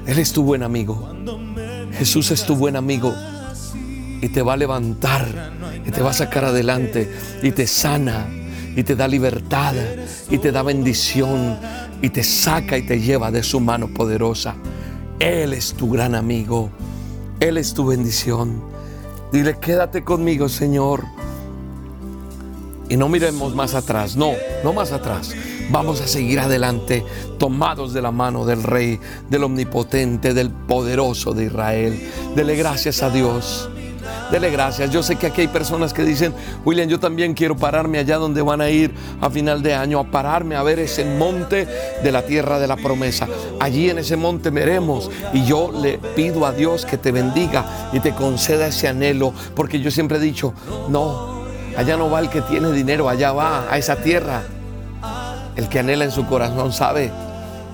[0.07, 1.15] Él es tu buen amigo.
[1.93, 3.15] Jesús es tu buen amigo.
[4.21, 5.53] Y te va a levantar
[5.85, 7.13] y te va a sacar adelante
[7.43, 8.27] y te sana
[8.77, 9.75] y te da libertad
[10.31, 11.59] y te da bendición
[12.03, 14.55] y te saca y te lleva de su mano poderosa.
[15.19, 16.71] Él es tu gran amigo.
[17.41, 18.74] Él es tu bendición.
[19.35, 21.03] Dile, quédate conmigo, Señor.
[22.89, 24.31] Y no miremos más atrás, no,
[24.63, 25.35] no más atrás.
[25.71, 27.05] Vamos a seguir adelante,
[27.37, 32.01] tomados de la mano del Rey, del Omnipotente, del Poderoso de Israel.
[32.37, 33.69] Dele gracias a Dios.
[34.35, 34.91] Dele gracias.
[34.91, 38.43] Yo sé que aquí hay personas que dicen, William, yo también quiero pararme allá donde
[38.43, 41.69] van a ir a final de año, a pararme a ver ese monte
[42.03, 43.29] de la tierra de la promesa.
[43.61, 45.09] Allí en ese monte veremos.
[45.33, 49.79] Y yo le pido a Dios que te bendiga y te conceda ese anhelo, porque
[49.79, 50.53] yo siempre he dicho,
[50.89, 51.45] no,
[51.77, 54.43] allá no va el que tiene dinero, allá va a esa tierra.
[55.55, 57.13] El que anhela en su corazón sabe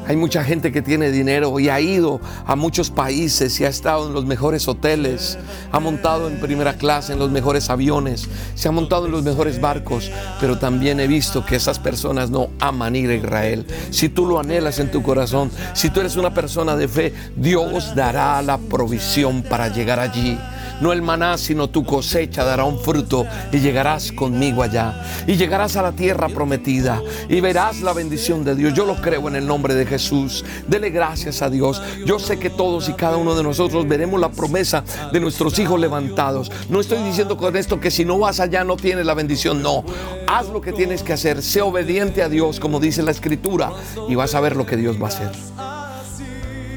[0.07, 4.09] hay mucha gente que tiene dinero y ha ido a muchos países y ha estado
[4.09, 5.39] en los mejores hoteles,
[5.73, 9.61] ha montado en primera clase en los mejores aviones, se ha montado en los mejores
[9.61, 13.67] barcos, pero también he visto que esas personas no aman ir a Israel.
[13.91, 17.95] Si tú lo anhelas en tu corazón, si tú eres una persona de fe, Dios
[17.95, 20.39] dará la provisión para llegar allí.
[20.81, 25.03] No el maná, sino tu cosecha dará un fruto y llegarás conmigo allá.
[25.27, 28.75] Y llegarás a la tierra prometida y verás la bendición de Dios.
[28.75, 30.45] Yo lo creo en el nombre de Jesús.
[30.67, 31.83] Dele gracias a Dios.
[32.07, 35.79] Yo sé que todos y cada uno de nosotros veremos la promesa de nuestros hijos
[35.79, 36.51] levantados.
[36.69, 39.63] No estoy diciendo con esto que si no vas allá no tienes la bendición.
[39.63, 39.85] No.
[40.27, 41.43] Haz lo que tienes que hacer.
[41.43, 43.73] Sé obediente a Dios, como dice la Escritura,
[44.09, 45.31] y vas a ver lo que Dios va a hacer.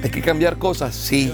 [0.03, 1.31] Hay que cambiar cosas, sí.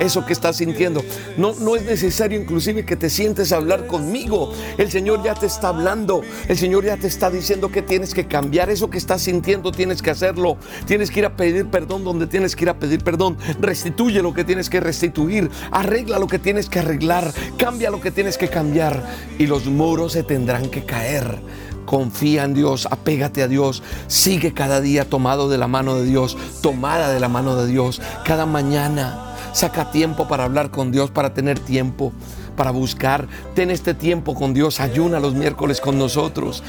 [0.00, 1.02] Eso que estás sintiendo.
[1.36, 4.52] No, no es necesario inclusive que te sientes a hablar conmigo.
[4.76, 6.22] El Señor ya te está hablando.
[6.48, 8.70] El Señor ya te está diciendo que tienes que cambiar.
[8.70, 10.56] Eso que estás sintiendo tienes que hacerlo.
[10.86, 13.36] Tienes que ir a pedir perdón donde tienes que ir a pedir perdón.
[13.60, 15.50] Restituye lo que tienes que restituir.
[15.70, 17.32] Arregla lo que tienes que arreglar.
[17.56, 19.04] Cambia lo que tienes que cambiar.
[19.38, 21.40] Y los muros se tendrán que caer
[21.88, 26.36] confía en Dios, apégate a Dios, sigue cada día tomado de la mano de Dios,
[26.60, 29.27] tomada de la mano de Dios, cada mañana.
[29.52, 32.12] Saca tiempo para hablar con Dios, para tener tiempo,
[32.56, 33.26] para buscar.
[33.54, 36.62] Ten este tiempo con Dios, ayuna los miércoles con nosotros.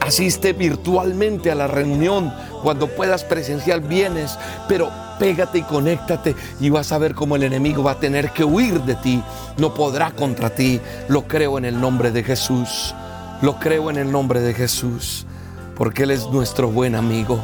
[0.00, 2.32] Asiste virtualmente a la reunión.
[2.62, 7.82] Cuando puedas presencial vienes, pero pégate y conéctate y vas a ver cómo el enemigo
[7.82, 9.22] va a tener que huir de ti.
[9.58, 10.80] No podrá contra ti.
[11.08, 12.94] Lo creo en el nombre de Jesús.
[13.42, 15.26] Lo creo en el nombre de Jesús,
[15.74, 17.42] porque Él es nuestro buen amigo,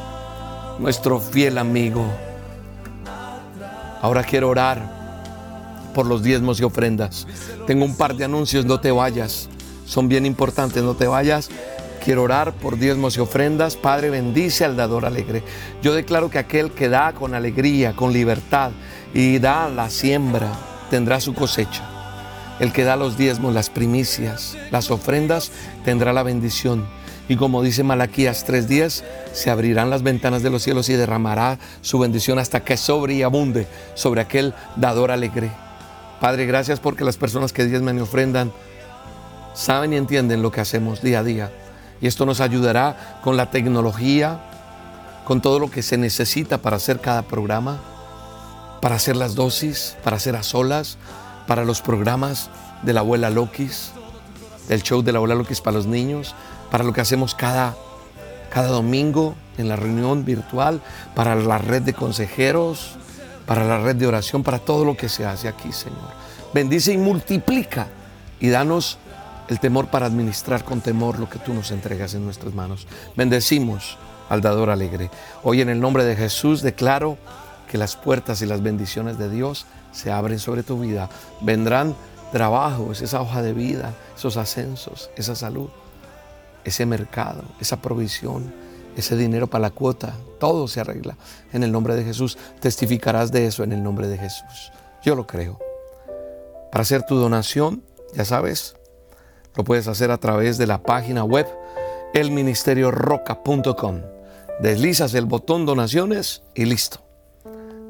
[0.79, 2.05] nuestro fiel amigo.
[4.01, 4.99] Ahora quiero orar
[5.95, 7.27] por los diezmos y ofrendas.
[7.67, 9.49] Tengo un par de anuncios, no te vayas.
[9.85, 11.49] Son bien importantes, no te vayas.
[12.05, 13.77] Quiero orar por diezmos y ofrendas.
[13.77, 15.43] Padre, bendice al dador alegre.
[15.83, 18.71] Yo declaro que aquel que da con alegría, con libertad
[19.13, 20.53] y da la siembra,
[20.91, 21.85] tendrá su cosecha.
[22.61, 25.51] El que da los diezmos, las primicias, las ofrendas,
[25.85, 26.87] tendrá la bendición.
[27.29, 31.99] Y como dice Malaquías 3:10, se abrirán las ventanas de los cielos y derramará su
[31.99, 35.51] bendición hasta que sobre y abunde sobre aquel dador alegre.
[36.21, 37.63] Padre, gracias porque las personas que
[38.01, 38.51] ofrendan
[39.55, 41.53] saben y entienden lo que hacemos día a día.
[42.01, 44.41] Y esto nos ayudará con la tecnología,
[45.25, 47.79] con todo lo que se necesita para hacer cada programa,
[48.81, 50.97] para hacer las dosis, para hacer a solas,
[51.47, 52.51] para los programas
[52.83, 53.91] de la abuela Lokis,
[54.69, 56.35] del show de la abuela Lokis para los niños,
[56.71, 57.77] para lo que hacemos cada,
[58.51, 60.81] cada domingo en la reunión virtual,
[61.15, 62.97] para la red de consejeros,
[63.47, 65.99] para la red de oración, para todo lo que se hace aquí, Señor.
[66.53, 67.89] Bendice y multiplica
[68.41, 68.99] y danos
[69.49, 72.87] el temor para administrar con temor lo que tú nos entregas en nuestras manos.
[73.17, 73.97] Bendecimos
[74.29, 75.11] al dador alegre.
[75.43, 77.17] Hoy en el nombre de Jesús declaro
[77.71, 81.09] que las puertas y las bendiciones de Dios se abren sobre tu vida.
[81.41, 81.95] Vendrán
[82.33, 85.69] trabajos, esa hoja de vida, esos ascensos, esa salud,
[86.69, 88.53] ese mercado, esa provisión,
[88.97, 90.15] ese dinero para la cuota.
[90.39, 91.17] Todo se arregla
[91.53, 92.39] en el nombre de Jesús.
[92.61, 94.73] Testificarás de eso en el nombre de Jesús.
[95.03, 95.59] Yo lo creo.
[96.71, 97.83] Para hacer tu donación,
[98.15, 98.77] ya sabes,
[99.55, 101.47] lo puedes hacer a través de la página web
[102.15, 104.03] elministerioroca.com.
[104.61, 107.01] Deslizas el botón donaciones y listo.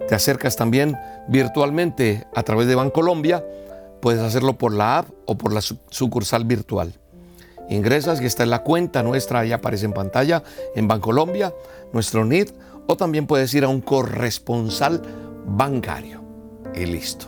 [0.09, 0.97] Te acercas también
[1.29, 3.45] virtualmente a través de Bancolombia.
[4.01, 6.95] Puedes hacerlo por la app o por la sucursal virtual.
[7.69, 10.43] Ingresas y está en la cuenta nuestra, ahí aparece en pantalla,
[10.75, 11.55] en Bancolombia,
[11.93, 12.51] nuestro NID,
[12.87, 15.03] o también puedes ir a un corresponsal
[15.47, 16.23] bancario.
[16.75, 17.27] Y listo.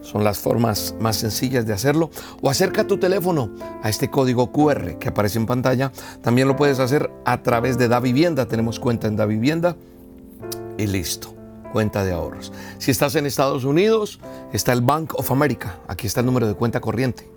[0.00, 2.10] Son las formas más sencillas de hacerlo.
[2.42, 3.50] O acerca tu teléfono
[3.82, 5.92] a este código QR que aparece en pantalla.
[6.22, 8.46] También lo puedes hacer a través de Da Vivienda.
[8.46, 9.76] Tenemos cuenta en Da Vivienda.
[10.76, 11.34] Y listo
[11.74, 12.52] cuenta de ahorros.
[12.78, 14.20] Si estás en Estados Unidos,
[14.52, 15.80] está el Bank of America.
[15.88, 17.28] Aquí está el número de cuenta corriente.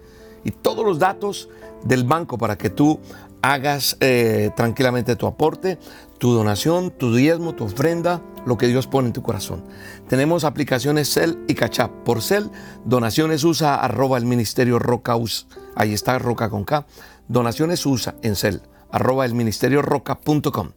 [0.47, 1.49] Y todos los datos
[1.83, 3.01] del banco para que tú
[3.41, 5.77] hagas eh, tranquilamente tu aporte,
[6.19, 9.65] tu donación, tu diezmo, tu ofrenda, lo que Dios pone en tu corazón.
[10.07, 11.91] Tenemos aplicaciones Cel y Cachap.
[12.05, 12.49] Por Cel,
[12.85, 15.47] donaciones usa arroba el ministerio Rocaus.
[15.75, 16.87] Ahí está Roca con K.
[17.27, 20.69] Donaciones usa en Cel arroba el ministerio roca.com.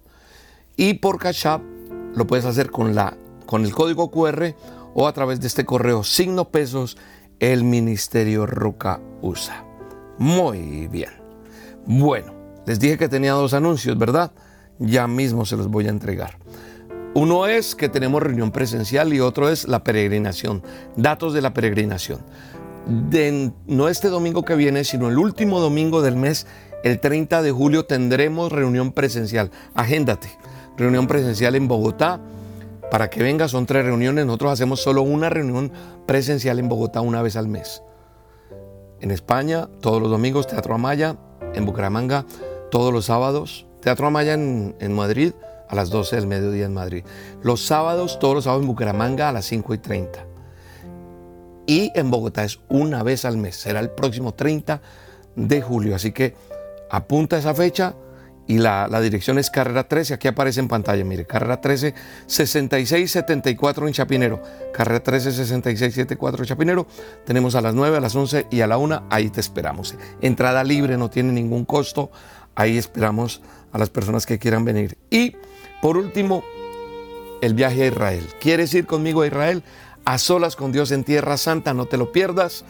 [0.76, 1.62] Y por Cachap
[2.16, 3.16] lo puedes hacer con, la,
[3.46, 4.56] con el código QR
[4.94, 6.96] o a través de este correo signo pesos
[7.40, 9.64] el ministerio Roca usa.
[10.18, 11.10] Muy bien.
[11.86, 12.34] Bueno,
[12.66, 14.30] les dije que tenía dos anuncios, ¿verdad?
[14.78, 16.36] Ya mismo se los voy a entregar.
[17.14, 20.62] Uno es que tenemos reunión presencial y otro es la peregrinación,
[20.96, 22.20] datos de la peregrinación.
[23.66, 26.46] No este domingo que viene, sino el último domingo del mes,
[26.84, 29.50] el 30 de julio, tendremos reunión presencial.
[29.74, 30.28] Agéndate,
[30.76, 32.20] reunión presencial en Bogotá.
[32.90, 34.26] Para que venga, son tres reuniones.
[34.26, 35.72] Nosotros hacemos solo una reunión
[36.06, 37.82] presencial en Bogotá una vez al mes.
[39.00, 41.16] En España, todos los domingos, Teatro Amaya.
[41.54, 42.26] En Bucaramanga,
[42.70, 43.66] todos los sábados.
[43.80, 45.32] Teatro Amaya en, Madrid
[45.68, 47.04] a las 12 del mediodía en Madrid.
[47.42, 50.26] Los sábados, todos los sábados en Bucaramanga a las 5 y 30.
[51.66, 53.56] Y en Bogotá es una vez al mes.
[53.56, 54.82] Será el próximo 30
[55.36, 55.94] de julio.
[55.94, 56.34] Así que
[56.90, 57.94] apunta esa fecha
[58.50, 61.94] y la, dirección es carrera 13, aquí aparece en pantalla, mire, carrera 13,
[62.26, 64.42] 6674 en Chapinero,
[64.74, 66.86] carrera 13, 6674 en Chapinero,
[67.24, 69.94] tenemos a las 9, a las 11 y a la 1, ahí te esperamos.
[70.20, 72.10] Entrada libre, no tiene ningún costo,
[72.56, 73.40] ahí esperamos
[73.70, 74.98] a las personas que quieran venir.
[75.10, 75.36] Y
[75.80, 76.42] por último,
[77.42, 78.26] el viaje a Israel.
[78.40, 79.62] ¿Quieres ir conmigo a Israel?
[80.04, 82.64] A solas con Dios en Tierra Santa, no te lo pierdas,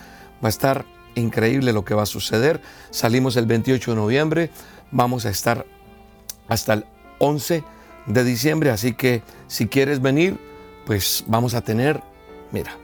[0.45, 2.61] va a estar increíble lo que va a suceder.
[2.91, 4.51] Salimos el 28 de noviembre,
[4.91, 5.67] vamos a estar
[6.49, 6.87] hasta el
[7.19, 7.65] 11
[8.07, 10.39] de diciembre, así que si quieres venir,
[10.87, 12.03] pues vamos a tener,
[12.51, 12.77] mira,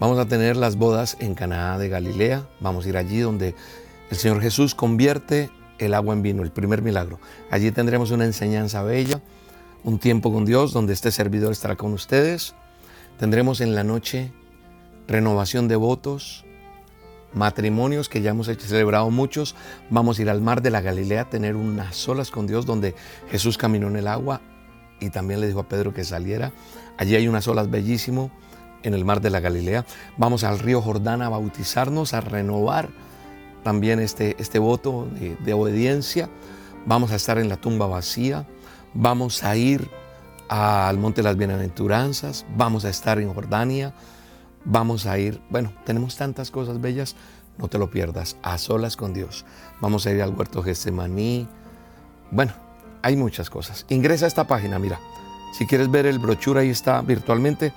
[0.00, 3.54] vamos a tener las bodas en Canaá de Galilea, vamos a ir allí donde
[4.10, 7.20] el Señor Jesús convierte el agua en vino, el primer milagro.
[7.50, 9.20] Allí tendremos una enseñanza bella,
[9.84, 12.54] un tiempo con Dios donde este servidor estará con ustedes.
[13.18, 14.32] Tendremos en la noche
[15.06, 16.44] renovación de votos,
[17.32, 19.54] matrimonios que ya hemos celebrado muchos.
[19.90, 22.94] Vamos a ir al mar de la Galilea a tener unas solas con Dios donde
[23.30, 24.40] Jesús caminó en el agua
[25.00, 26.52] y también le dijo a Pedro que saliera.
[26.96, 28.30] Allí hay unas olas bellísimo
[28.82, 29.84] en el mar de la Galilea.
[30.16, 32.88] Vamos al río Jordán a bautizarnos, a renovar
[33.62, 36.28] también este, este voto de, de obediencia.
[36.86, 38.46] Vamos a estar en la tumba vacía.
[38.94, 39.90] Vamos a ir
[40.48, 42.46] al Monte de las Bienaventuranzas.
[42.56, 43.94] Vamos a estar en Jordania
[44.70, 47.16] Vamos a ir, bueno, tenemos tantas cosas bellas,
[47.56, 49.46] no te lo pierdas, a solas con Dios.
[49.80, 51.48] Vamos a ir al huerto Getsemaní.
[52.30, 52.52] Bueno,
[53.00, 53.86] hay muchas cosas.
[53.88, 55.00] Ingresa a esta página, mira.
[55.56, 57.72] Si quieres ver el brochure, ahí está virtualmente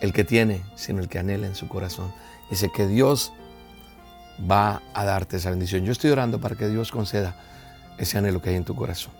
[0.01, 2.13] el que tiene, sino el que anhela en su corazón.
[2.49, 3.33] Dice que Dios
[4.49, 5.85] va a darte esa bendición.
[5.85, 7.35] Yo estoy orando para que Dios conceda
[7.97, 9.13] ese anhelo que hay en tu corazón.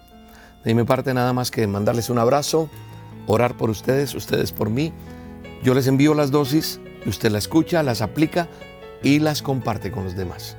[0.64, 2.70] De mi parte nada más que mandarles un abrazo,
[3.28, 4.94] orar por ustedes, ustedes por mí.
[5.64, 8.48] Yo les envío las dosis, usted las escucha, las aplica
[9.04, 10.58] y las comparte con los demás.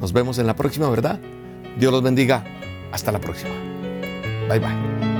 [0.00, 1.18] Nos vemos en la próxima, ¿verdad?
[1.78, 2.44] Dios los bendiga.
[2.92, 3.54] Hasta la próxima.
[4.48, 5.17] Bye bye.